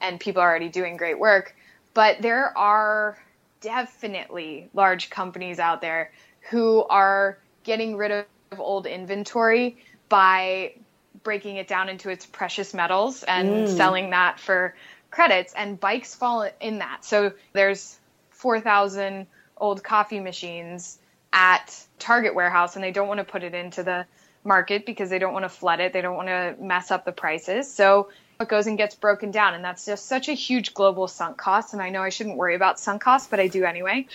and 0.00 0.20
people 0.20 0.40
are 0.40 0.48
already 0.48 0.68
doing 0.68 0.96
great 0.96 1.18
work. 1.18 1.54
But 1.94 2.22
there 2.22 2.56
are 2.56 3.18
definitely 3.60 4.70
large 4.72 5.10
companies 5.10 5.58
out 5.58 5.80
there 5.80 6.12
who 6.50 6.84
are 6.84 7.38
getting 7.64 7.96
rid 7.96 8.12
of 8.12 8.26
old 8.58 8.86
inventory 8.86 9.78
by 10.08 10.74
breaking 11.22 11.56
it 11.56 11.66
down 11.66 11.88
into 11.88 12.08
its 12.08 12.24
precious 12.24 12.72
metals 12.72 13.24
and 13.24 13.48
mm. 13.48 13.76
selling 13.76 14.10
that 14.10 14.38
for 14.38 14.74
credits 15.10 15.52
and 15.54 15.80
bikes 15.80 16.14
fall 16.14 16.48
in 16.60 16.78
that. 16.78 17.04
So 17.04 17.32
there's 17.52 17.98
4,000 18.38 19.26
old 19.56 19.82
coffee 19.82 20.20
machines 20.20 20.98
at 21.32 21.84
Target 21.98 22.34
warehouse 22.34 22.76
and 22.76 22.84
they 22.84 22.92
don't 22.92 23.08
want 23.08 23.18
to 23.18 23.24
put 23.24 23.42
it 23.42 23.52
into 23.52 23.82
the 23.82 24.06
market 24.44 24.86
because 24.86 25.10
they 25.10 25.18
don't 25.18 25.32
want 25.32 25.44
to 25.44 25.48
flood 25.48 25.80
it. 25.80 25.92
They 25.92 26.00
don't 26.00 26.16
want 26.16 26.28
to 26.28 26.54
mess 26.60 26.92
up 26.92 27.04
the 27.04 27.12
prices. 27.12 27.72
So 27.72 28.10
it 28.40 28.48
goes 28.48 28.68
and 28.68 28.78
gets 28.78 28.94
broken 28.94 29.32
down. 29.32 29.54
And 29.54 29.64
that's 29.64 29.84
just 29.84 30.06
such 30.06 30.28
a 30.28 30.32
huge 30.32 30.72
global 30.72 31.08
sunk 31.08 31.36
cost. 31.36 31.72
And 31.72 31.82
I 31.82 31.90
know 31.90 32.02
I 32.02 32.10
shouldn't 32.10 32.36
worry 32.36 32.54
about 32.54 32.78
sunk 32.78 33.02
costs, 33.02 33.26
but 33.28 33.40
I 33.40 33.48
do 33.48 33.64
anyway. 33.64 34.06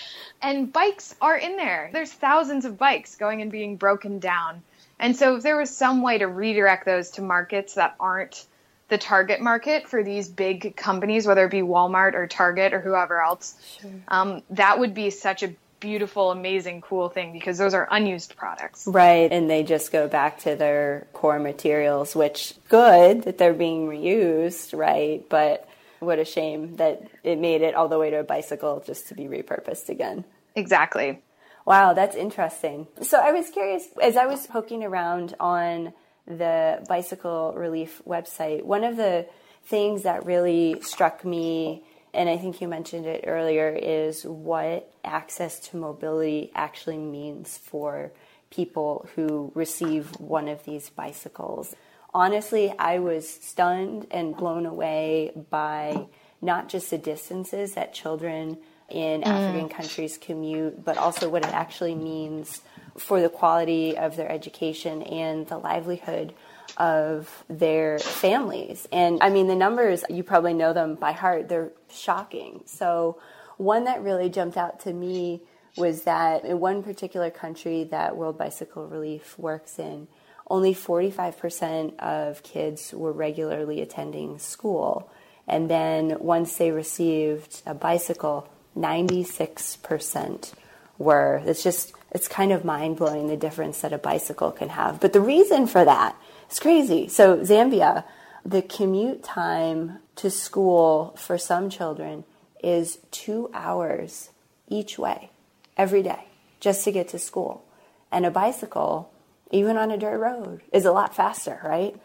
And 0.42 0.72
bikes 0.72 1.14
are 1.22 1.36
in 1.36 1.58
there. 1.58 1.90
There's 1.92 2.12
thousands 2.12 2.64
of 2.64 2.78
bikes 2.78 3.18
going 3.18 3.42
and 3.42 3.52
being 3.52 3.76
broken 3.76 4.20
down. 4.20 4.64
And 5.00 5.18
so 5.18 5.36
if 5.36 5.44
there 5.44 5.58
was 5.58 5.76
some 5.76 6.02
way 6.02 6.20
to 6.20 6.28
redirect 6.28 6.86
those 6.86 7.10
to 7.12 7.22
markets 7.22 7.74
that 7.74 7.96
aren't 8.00 8.46
the 8.90 8.98
target 8.98 9.42
market 9.42 9.88
for 9.88 10.04
these 10.04 10.28
big 10.28 10.76
companies, 10.76 11.26
whether 11.26 11.46
it 11.46 11.52
be 11.52 11.62
Walmart 11.62 12.14
or 12.14 12.28
Target 12.28 12.74
or 12.74 12.80
whoever 12.80 13.22
else, 13.22 13.56
sure. 13.82 13.92
um, 14.08 14.44
that 14.52 14.80
would 14.80 14.94
be 14.94 15.10
such 15.10 15.44
a 15.44 15.54
beautiful, 15.80 16.32
amazing, 16.32 16.80
cool 16.82 17.10
thing 17.10 17.34
because 17.34 17.58
those 17.58 17.74
are 17.74 17.88
unused 17.92 18.36
products. 18.38 18.88
Right, 18.88 19.32
and 19.32 19.50
they 19.50 19.64
just 19.64 19.92
go 19.92 20.08
back 20.08 20.40
to 20.40 20.56
their 20.56 21.08
core 21.12 21.40
materials, 21.40 22.16
which 22.16 22.54
good 22.70 23.24
that 23.24 23.38
they're 23.38 23.54
being 23.54 23.88
reused, 23.88 24.78
right? 24.78 25.28
But 25.28 25.68
what 26.00 26.20
a 26.20 26.26
shame 26.26 26.78
that 26.78 27.02
it 27.24 27.38
made 27.38 27.62
it 27.62 27.76
all 27.76 27.90
the 27.90 28.00
way 28.00 28.10
to 28.12 28.20
a 28.20 28.24
bicycle 28.24 28.82
just 28.86 29.08
to 29.10 29.14
be 29.14 29.24
repurposed 29.24 29.90
again. 29.90 30.24
Exactly. 30.56 31.22
Wow, 31.66 31.94
that's 31.94 32.16
interesting. 32.16 32.88
So 33.02 33.20
I 33.20 33.32
was 33.32 33.50
curious 33.50 33.88
as 34.02 34.18
I 34.18 34.26
was 34.26 34.46
poking 34.48 34.84
around 34.84 35.36
on 35.40 35.94
the 36.28 36.84
Bicycle 36.88 37.54
Relief 37.56 38.02
website, 38.08 38.64
one 38.64 38.84
of 38.84 38.98
the 38.98 39.28
things 39.66 40.04
that 40.04 40.26
really 40.26 40.82
struck 40.82 41.24
me, 41.26 41.84
and 42.14 42.30
I 42.30 42.38
think 42.38 42.62
you 42.62 42.68
mentioned 42.68 43.06
it 43.06 43.26
earlier, 43.28 43.70
is 43.70 44.24
what 44.24 44.92
access 45.04 45.60
to 45.70 45.78
mobility 45.78 46.52
actually 46.56 46.98
means 46.98 47.58
for 47.58 48.12
people 48.50 49.08
who 49.16 49.52
receive 49.56 50.20
one 50.20 50.48
of 50.48 50.64
these 50.64 50.90
bicycles. 50.90 51.76
Honestly, 52.14 52.74
I 52.78 53.00
was 53.00 53.28
stunned 53.28 54.06
and 54.12 54.38
blown 54.38 54.66
away 54.66 55.32
by 55.50 56.08
not 56.42 56.70
just 56.70 56.92
the 56.92 56.98
distances 56.98 57.74
that 57.74 57.94
children 57.94 58.58
in 58.90 59.22
mm. 59.22 59.26
African 59.26 59.70
countries 59.70 60.18
commute, 60.18 60.84
but 60.84 60.98
also 60.98 61.30
what 61.30 61.44
it 61.44 61.54
actually 61.54 61.96
means 61.96 62.62
for 62.98 63.22
the 63.22 63.30
quality 63.30 63.98
of 63.98 64.16
their 64.16 64.32
education 64.32 65.02
and 65.04 65.48
the 65.48 65.58
livelihood 65.58 66.34
of 66.78 67.44
their 67.50 68.00
families. 68.00 68.88
And 68.92 69.22
I 69.22 69.30
mean, 69.30 69.48
the 69.48 69.56
numbers, 69.56 70.04
you 70.10 70.24
probably 70.24 70.54
know 70.54 70.74
them 70.74 70.96
by 70.96 71.12
heart, 71.12 71.50
they're 71.50 71.72
shocking. 71.92 72.62
So, 72.66 73.20
one 73.58 73.84
that 73.84 74.02
really 74.02 74.30
jumped 74.30 74.58
out 74.58 74.80
to 74.82 74.94
me 74.94 75.42
was 75.78 76.04
that 76.04 76.44
in 76.44 76.60
one 76.60 76.84
particular 76.84 77.30
country 77.30 77.84
that 77.86 78.16
World 78.16 78.38
Bicycle 78.38 78.88
Relief 78.88 79.38
works 79.38 79.80
in, 79.80 80.08
only 80.50 80.74
45% 80.74 81.98
of 82.00 82.44
kids 82.44 82.94
were 82.94 83.12
regularly 83.12 83.82
attending 83.82 84.40
school. 84.40 85.10
And 85.48 85.70
then 85.70 86.18
once 86.20 86.56
they 86.58 86.72
received 86.72 87.62
a 87.66 87.74
bicycle, 87.74 88.50
96% 88.78 90.54
were. 90.98 91.42
It's 91.46 91.64
just, 91.64 91.94
it's 92.14 92.28
kind 92.28 92.52
of 92.52 92.64
mind 92.64 92.98
blowing 92.98 93.28
the 93.28 93.38
difference 93.38 93.82
that 93.82 93.92
a 93.92 93.98
bicycle 93.98 94.52
can 94.52 94.70
have. 94.70 95.00
But 95.00 95.14
the 95.14 95.22
reason 95.22 95.68
for 95.68 95.84
that 95.84 96.16
is 96.50 96.60
crazy. 96.60 97.08
So, 97.08 97.38
Zambia, 97.40 98.04
the 98.46 98.62
commute 98.62 99.24
time 99.24 100.00
to 100.18 100.30
school 100.30 101.16
for 101.18 101.38
some 101.38 101.70
children 101.70 102.24
is 102.64 103.00
two 103.12 103.50
hours 103.54 104.30
each 104.70 104.98
way 104.98 105.32
every 105.76 106.04
day 106.04 106.26
just 106.60 106.84
to 106.84 106.92
get 106.92 107.10
to 107.10 107.20
school. 107.20 107.66
And 108.12 108.26
a 108.26 108.32
bicycle, 108.32 109.12
even 109.52 109.76
on 109.76 109.92
a 109.92 109.98
dirt 109.98 110.20
road, 110.20 110.62
is 110.72 110.86
a 110.86 110.92
lot 110.92 111.16
faster, 111.16 111.60
right? 111.64 111.96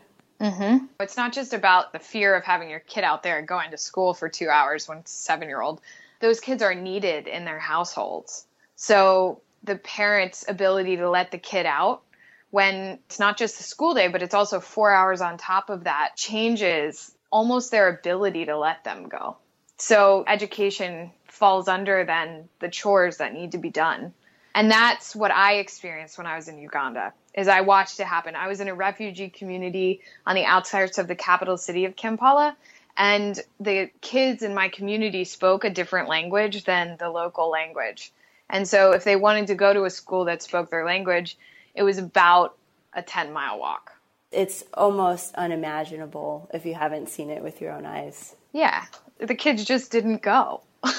Mm-hmm. 0.40 0.87
It's 1.01 1.16
not 1.16 1.33
just 1.33 1.53
about 1.53 1.92
the 1.92 1.99
fear 1.99 2.35
of 2.35 2.44
having 2.44 2.71
your 2.71 2.81
kid 2.81 3.05
out 3.05 3.23
there 3.23 3.42
going 3.42 3.73
to 3.73 3.79
school 3.79 4.14
for 4.14 4.29
two 4.29 4.49
hours 4.49 4.88
when 4.88 4.99
it's 4.99 5.12
seven 5.12 5.49
year 5.49 5.61
old. 5.61 5.81
Those 6.21 6.40
kids 6.40 6.62
are 6.62 6.75
needed 6.75 7.27
in 7.27 7.44
their 7.44 7.59
households. 7.59 8.47
So 8.77 9.42
the 9.62 9.77
parent's 9.77 10.44
ability 10.49 10.97
to 10.97 11.11
let 11.11 11.31
the 11.31 11.38
kid 11.38 11.66
out 11.66 12.03
when 12.51 12.99
it's 13.07 13.18
not 13.18 13.37
just 13.37 13.59
the 13.59 13.64
school 13.64 13.94
day, 13.94 14.09
but 14.09 14.23
it's 14.23 14.35
also 14.35 14.61
four 14.61 14.90
hours 14.90 15.21
on 15.21 15.37
top 15.37 15.71
of 15.71 15.85
that 15.85 16.16
changes 16.16 17.12
almost 17.31 17.71
their 17.71 17.88
ability 17.88 18.47
to 18.47 18.57
let 18.57 18.85
them 18.85 19.09
go. 19.09 19.37
So 19.77 20.25
education 20.27 21.12
falls 21.27 21.68
under 21.68 22.05
then 22.05 22.49
the 22.59 22.68
chores 22.68 23.18
that 23.18 23.35
need 23.35 23.53
to 23.53 23.59
be 23.59 23.71
done. 23.71 24.14
And 24.55 24.71
that's 24.71 25.14
what 25.14 25.31
I 25.31 25.57
experienced 25.57 26.18
when 26.18 26.27
I 26.27 26.35
was 26.35 26.49
in 26.49 26.59
Uganda. 26.59 27.12
Is 27.35 27.47
I 27.47 27.61
watched 27.61 28.01
it 28.01 28.07
happen. 28.07 28.35
I 28.35 28.49
was 28.49 28.61
in 28.61 28.66
a 28.66 28.75
refugee 28.75 29.29
community 29.29 30.01
on 30.27 30.35
the 30.35 30.44
outskirts 30.44 30.99
of 30.99 31.07
the 31.07 31.14
capital 31.14 31.57
city 31.57 31.85
of 31.85 31.94
Kampala, 31.94 32.57
and 32.97 33.38
the 33.61 33.90
kids 34.01 34.42
in 34.42 34.55
my 34.55 34.68
community 34.68 35.23
spoke 35.23 35.62
a 35.62 35.71
different 35.71 36.09
language 36.09 36.64
than 36.64 36.97
the 36.99 37.09
local 37.09 37.49
language. 37.49 38.11
And 38.50 38.66
so 38.66 38.92
if 38.92 39.04
they 39.04 39.16
wanted 39.16 39.48
to 39.48 39.54
go 39.54 39.72
to 39.72 39.84
a 39.84 39.90
school 39.90 40.24
that 40.24 40.42
spoke 40.42 40.70
their 40.70 40.84
language, 40.84 41.37
it 41.74 41.82
was 41.82 41.98
about 41.98 42.56
a 42.94 43.02
10 43.02 43.32
mile 43.32 43.58
walk. 43.58 43.92
It's 44.30 44.64
almost 44.74 45.34
unimaginable 45.34 46.50
if 46.52 46.66
you 46.66 46.74
haven't 46.74 47.08
seen 47.08 47.30
it 47.30 47.42
with 47.42 47.61
your 47.61 47.72
own 47.72 47.87
eyes. 47.87 48.34
Yeah. 48.52 48.84
The 49.18 49.34
kids 49.34 49.64
just 49.64 49.90
didn't 49.90 50.22
go. 50.22 50.62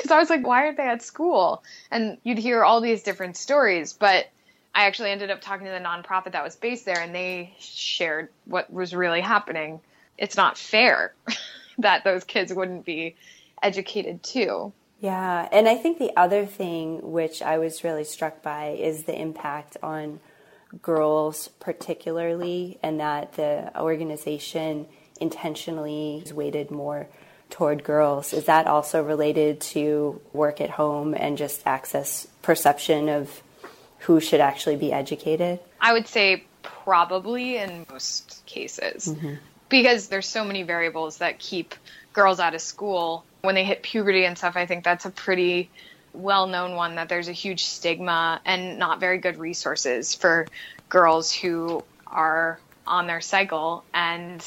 Because 0.00 0.12
I 0.12 0.18
was 0.18 0.30
like, 0.30 0.46
why 0.46 0.64
aren't 0.64 0.78
they 0.78 0.88
at 0.88 1.02
school? 1.02 1.62
And 1.90 2.16
you'd 2.24 2.38
hear 2.38 2.64
all 2.64 2.80
these 2.80 3.02
different 3.02 3.36
stories. 3.36 3.92
But 3.92 4.26
I 4.74 4.86
actually 4.86 5.10
ended 5.10 5.30
up 5.30 5.40
talking 5.40 5.66
to 5.66 5.72
the 5.72 5.78
nonprofit 5.78 6.32
that 6.32 6.42
was 6.42 6.56
based 6.56 6.86
there, 6.86 7.00
and 7.00 7.14
they 7.14 7.54
shared 7.58 8.28
what 8.46 8.72
was 8.72 8.94
really 8.94 9.20
happening. 9.20 9.80
It's 10.16 10.36
not 10.36 10.56
fair 10.56 11.14
that 11.78 12.02
those 12.02 12.24
kids 12.24 12.52
wouldn't 12.52 12.84
be 12.84 13.16
educated 13.62 14.22
too. 14.22 14.72
Yeah, 15.00 15.48
and 15.50 15.66
I 15.66 15.76
think 15.76 15.98
the 15.98 16.14
other 16.16 16.44
thing 16.44 17.10
which 17.10 17.40
I 17.40 17.58
was 17.58 17.82
really 17.84 18.04
struck 18.04 18.42
by 18.42 18.76
is 18.78 19.04
the 19.04 19.18
impact 19.18 19.78
on 19.82 20.20
girls, 20.82 21.48
particularly, 21.58 22.78
and 22.82 23.00
that 23.00 23.32
the 23.32 23.72
organization 23.80 24.86
intentionally 25.18 26.22
is 26.24 26.34
weighted 26.34 26.70
more 26.70 27.08
toward 27.48 27.82
girls. 27.82 28.32
Is 28.32 28.44
that 28.44 28.66
also 28.66 29.02
related 29.02 29.60
to 29.60 30.20
work 30.32 30.60
at 30.60 30.70
home 30.70 31.14
and 31.14 31.36
just 31.36 31.62
access 31.66 32.26
perception 32.42 33.08
of 33.08 33.42
who 34.00 34.20
should 34.20 34.40
actually 34.40 34.76
be 34.76 34.92
educated? 34.92 35.60
I 35.80 35.92
would 35.94 36.06
say 36.08 36.44
probably 36.62 37.56
in 37.56 37.86
most 37.90 38.42
cases. 38.46 39.08
Mm-hmm. 39.08 39.34
Because 39.68 40.08
there's 40.08 40.28
so 40.28 40.44
many 40.44 40.62
variables 40.62 41.18
that 41.18 41.38
keep 41.38 41.74
girls 42.12 42.40
out 42.40 42.54
of 42.54 42.60
school 42.60 43.24
when 43.42 43.54
they 43.54 43.64
hit 43.64 43.82
puberty 43.82 44.24
and 44.24 44.36
stuff. 44.36 44.56
I 44.56 44.66
think 44.66 44.84
that's 44.84 45.04
a 45.04 45.10
pretty 45.10 45.70
well 46.12 46.46
known 46.46 46.74
one 46.74 46.96
that 46.96 47.08
there's 47.08 47.28
a 47.28 47.32
huge 47.32 47.64
stigma 47.64 48.40
and 48.44 48.78
not 48.78 49.00
very 49.00 49.18
good 49.18 49.38
resources 49.38 50.14
for 50.14 50.48
girls 50.88 51.32
who 51.32 51.84
are 52.06 52.58
on 52.86 53.06
their 53.06 53.20
cycle 53.20 53.84
and 53.94 54.44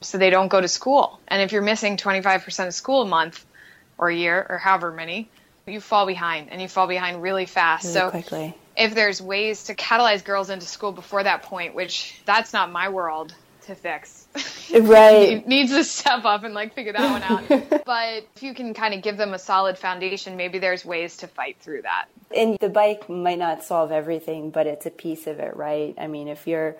so 0.00 0.18
they 0.18 0.30
don't 0.30 0.48
go 0.48 0.60
to 0.60 0.68
school. 0.68 1.20
And 1.28 1.42
if 1.42 1.52
you're 1.52 1.62
missing 1.62 1.96
25% 1.96 2.66
of 2.66 2.74
school 2.74 3.02
a 3.02 3.06
month 3.06 3.44
or 3.98 4.08
a 4.08 4.14
year 4.14 4.44
or 4.48 4.58
however 4.58 4.90
many, 4.90 5.28
you 5.66 5.80
fall 5.80 6.06
behind 6.06 6.50
and 6.50 6.60
you 6.60 6.68
fall 6.68 6.86
behind 6.86 7.22
really 7.22 7.46
fast. 7.46 7.84
Really 7.84 7.94
so 7.94 8.10
quickly. 8.10 8.56
if 8.76 8.94
there's 8.94 9.22
ways 9.22 9.64
to 9.64 9.74
catalyze 9.74 10.24
girls 10.24 10.50
into 10.50 10.66
school 10.66 10.92
before 10.92 11.22
that 11.22 11.44
point, 11.44 11.74
which 11.74 12.20
that's 12.24 12.52
not 12.52 12.72
my 12.72 12.88
world 12.88 13.34
to 13.62 13.74
fix. 13.74 14.26
Right. 14.72 15.46
needs 15.46 15.70
to 15.72 15.84
step 15.84 16.24
up 16.24 16.44
and 16.44 16.54
like 16.54 16.74
figure 16.74 16.94
that 16.94 17.10
one 17.10 17.22
out. 17.22 17.82
but 17.84 18.24
if 18.34 18.42
you 18.42 18.54
can 18.54 18.72
kind 18.72 18.94
of 18.94 19.02
give 19.02 19.18
them 19.18 19.34
a 19.34 19.38
solid 19.38 19.76
foundation, 19.76 20.34
maybe 20.38 20.58
there's 20.58 20.82
ways 20.82 21.18
to 21.18 21.26
fight 21.26 21.58
through 21.60 21.82
that. 21.82 22.06
And 22.34 22.56
the 22.58 22.70
bike 22.70 23.06
might 23.10 23.38
not 23.38 23.62
solve 23.62 23.92
everything, 23.92 24.50
but 24.50 24.66
it's 24.66 24.86
a 24.86 24.90
piece 24.90 25.26
of 25.26 25.40
it, 25.40 25.56
right? 25.56 25.94
I 25.98 26.06
mean, 26.06 26.26
if 26.26 26.46
you're 26.46 26.76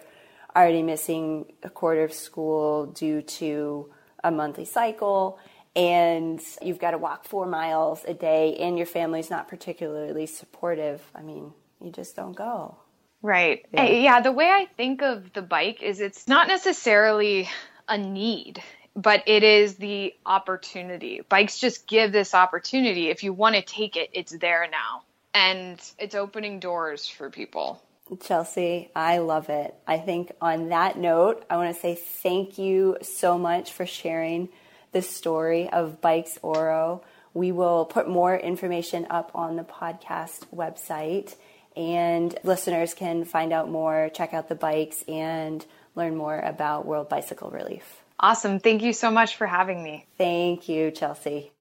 already 0.57 0.83
missing 0.83 1.53
a 1.63 1.69
quarter 1.69 2.03
of 2.03 2.15
school 2.15 2.87
due 2.87 3.21
to 3.23 3.91
a 4.25 4.31
monthly 4.31 4.65
cycle 4.65 5.39
and 5.75 6.41
you've 6.63 6.79
got 6.79 6.93
to 6.93 6.99
walk 6.99 7.27
four 7.27 7.47
miles 7.47 8.05
a 8.07 8.15
day 8.15 8.57
and 8.57 8.77
your 8.77 8.87
family's 8.87 9.31
not 9.31 9.49
particularly 9.49 10.27
supportive, 10.27 11.03
I 11.15 11.21
mean, 11.21 11.53
you 11.81 11.91
just 11.91 12.17
don't 12.17 12.37
go. 12.37 12.77
Right. 13.23 13.65
Yeah. 13.73 13.83
Eh, 13.83 14.01
yeah. 14.01 14.21
The 14.21 14.33
way 14.33 14.47
I 14.47 14.67
think 14.77 15.01
of 15.03 15.33
the 15.33 15.43
bike 15.43 15.83
is 15.83 16.01
it's 16.01 16.27
not 16.27 16.49
necessarily 16.49 17.49
a 17.89 17.97
need, 17.97 18.63
but 18.97 19.23
it 19.27 19.45
is 19.45 19.77
the 19.77 20.15
opportunity. 20.27 21.23
Bikes 21.29 21.59
just 21.59 21.87
give 21.87 22.13
this 22.13 22.35
opportunity. 22.35 23.09
If 23.09 23.23
you 23.23 23.33
want 23.33 23.55
to 23.55 23.63
take 23.63 23.97
it, 23.97 24.11
it's 24.13 24.33
there 24.33 24.67
now. 24.71 25.03
And 25.35 25.81
it's 25.99 26.15
opening 26.15 26.61
doors 26.61 27.09
for 27.09 27.31
people. 27.31 27.81
Chelsea, 28.21 28.91
I 28.95 29.19
love 29.19 29.49
it. 29.49 29.75
I 29.87 29.99
think 29.99 30.33
on 30.41 30.69
that 30.69 30.99
note, 30.99 31.45
I 31.49 31.57
want 31.57 31.75
to 31.75 31.81
say 31.81 31.95
thank 31.95 32.59
you 32.59 32.99
so 33.01 33.39
much 33.39 33.73
for 33.73 33.87
sharing 33.87 34.51
the 34.91 35.01
story 35.01 35.71
of 35.71 36.01
Bikes 36.03 36.39
Oro. 36.43 37.03
We 37.33 37.53
will 37.53 37.87
put 37.87 38.09
more 38.09 38.37
information 38.37 39.07
up 39.09 39.31
on 39.35 39.57
the 39.57 39.63
podcast 39.63 40.47
website 40.55 41.35
and 41.77 42.35
listeners 42.45 42.95
can 42.95 43.25
find 43.25 43.53
out 43.53 43.71
more, 43.71 44.11
check 44.13 44.35
out 44.35 44.49
the 44.49 44.55
bikes, 44.55 45.03
and 45.09 45.65
learn 45.95 46.17
more 46.17 46.39
about 46.39 46.87
World 46.87 47.09
Bicycle 47.09 47.51
Relief. 47.51 48.03
Awesome. 48.19 48.61
Thank 48.61 48.83
you 48.83 48.93
so 48.93 49.11
much 49.11 49.37
for 49.37 49.47
having 49.47 49.83
me. 49.83 50.07
Thank 50.17 50.69
you, 50.69 50.91
Chelsea. 50.91 51.53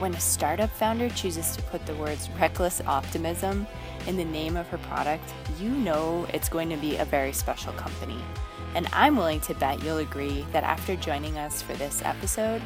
When 0.00 0.12
a 0.12 0.20
startup 0.20 0.70
founder 0.70 1.08
chooses 1.10 1.54
to 1.56 1.62
put 1.62 1.86
the 1.86 1.94
words 1.94 2.28
reckless 2.40 2.80
optimism 2.86 3.66
in 4.08 4.16
the 4.16 4.24
name 4.24 4.56
of 4.56 4.66
her 4.68 4.78
product, 4.78 5.32
you 5.60 5.68
know 5.68 6.26
it's 6.34 6.48
going 6.48 6.68
to 6.70 6.76
be 6.76 6.96
a 6.96 7.04
very 7.04 7.32
special 7.32 7.72
company. 7.74 8.18
And 8.74 8.88
I'm 8.92 9.16
willing 9.16 9.40
to 9.42 9.54
bet 9.54 9.82
you'll 9.84 9.98
agree 9.98 10.44
that 10.52 10.64
after 10.64 10.96
joining 10.96 11.38
us 11.38 11.62
for 11.62 11.74
this 11.74 12.02
episode, 12.02 12.60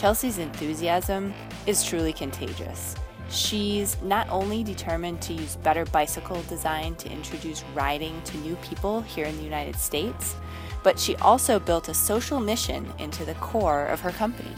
Chelsea's 0.00 0.38
enthusiasm 0.38 1.34
is 1.66 1.84
truly 1.84 2.14
contagious. 2.14 2.96
She's 3.28 4.00
not 4.00 4.26
only 4.30 4.64
determined 4.64 5.20
to 5.20 5.34
use 5.34 5.56
better 5.56 5.84
bicycle 5.84 6.40
design 6.48 6.94
to 6.94 7.12
introduce 7.12 7.62
riding 7.74 8.22
to 8.22 8.38
new 8.38 8.56
people 8.56 9.02
here 9.02 9.26
in 9.26 9.36
the 9.36 9.42
United 9.42 9.76
States, 9.76 10.36
but 10.82 10.98
she 10.98 11.16
also 11.16 11.58
built 11.58 11.90
a 11.90 11.94
social 11.94 12.40
mission 12.40 12.90
into 12.98 13.26
the 13.26 13.34
core 13.34 13.84
of 13.88 14.00
her 14.00 14.10
company. 14.10 14.54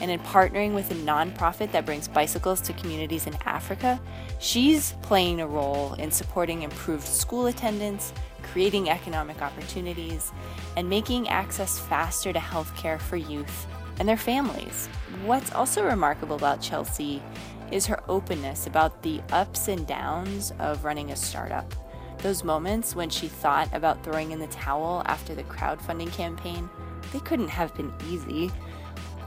And 0.00 0.10
in 0.10 0.20
partnering 0.20 0.72
with 0.72 0.90
a 0.90 0.94
nonprofit 0.94 1.70
that 1.72 1.84
brings 1.84 2.08
bicycles 2.08 2.62
to 2.62 2.72
communities 2.72 3.26
in 3.26 3.36
Africa, 3.44 4.00
she's 4.38 4.94
playing 5.02 5.42
a 5.42 5.46
role 5.46 5.92
in 5.94 6.10
supporting 6.10 6.62
improved 6.62 7.06
school 7.06 7.48
attendance, 7.48 8.14
creating 8.42 8.88
economic 8.88 9.42
opportunities, 9.42 10.32
and 10.78 10.88
making 10.88 11.28
access 11.28 11.78
faster 11.78 12.32
to 12.32 12.38
healthcare 12.38 12.98
for 12.98 13.16
youth 13.16 13.66
and 13.98 14.08
their 14.08 14.16
families. 14.16 14.88
What's 15.24 15.52
also 15.52 15.84
remarkable 15.84 16.36
about 16.36 16.60
Chelsea 16.60 17.22
is 17.70 17.86
her 17.86 18.02
openness 18.08 18.66
about 18.66 19.02
the 19.02 19.20
ups 19.32 19.68
and 19.68 19.86
downs 19.86 20.52
of 20.58 20.84
running 20.84 21.10
a 21.10 21.16
startup. 21.16 21.74
Those 22.18 22.42
moments 22.42 22.96
when 22.96 23.10
she 23.10 23.28
thought 23.28 23.68
about 23.72 24.02
throwing 24.02 24.32
in 24.32 24.40
the 24.40 24.46
towel 24.48 25.02
after 25.06 25.34
the 25.34 25.44
crowdfunding 25.44 26.12
campaign, 26.12 26.68
they 27.12 27.20
couldn't 27.20 27.48
have 27.48 27.74
been 27.74 27.92
easy. 28.08 28.50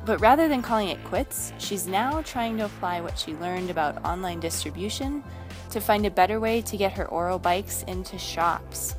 But 0.05 0.19
rather 0.19 0.47
than 0.47 0.61
calling 0.61 0.89
it 0.89 1.03
quits, 1.03 1.53
she's 1.57 1.87
now 1.87 2.21
trying 2.23 2.57
to 2.57 2.65
apply 2.65 3.01
what 3.01 3.17
she 3.17 3.35
learned 3.35 3.69
about 3.69 4.03
online 4.03 4.39
distribution 4.39 5.23
to 5.69 5.79
find 5.79 6.05
a 6.05 6.11
better 6.11 6.39
way 6.39 6.61
to 6.63 6.75
get 6.75 6.93
her 6.93 7.07
Oro 7.07 7.37
bikes 7.37 7.83
into 7.83 8.17
shops. 8.17 8.95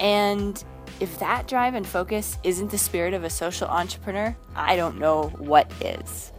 And 0.00 0.62
if 1.00 1.18
that 1.18 1.48
drive 1.48 1.74
and 1.74 1.86
focus 1.86 2.38
isn't 2.44 2.70
the 2.70 2.78
spirit 2.78 3.14
of 3.14 3.24
a 3.24 3.30
social 3.30 3.68
entrepreneur, 3.68 4.36
I 4.54 4.76
don't 4.76 4.98
know 4.98 5.24
what 5.38 5.70
is. 5.80 6.32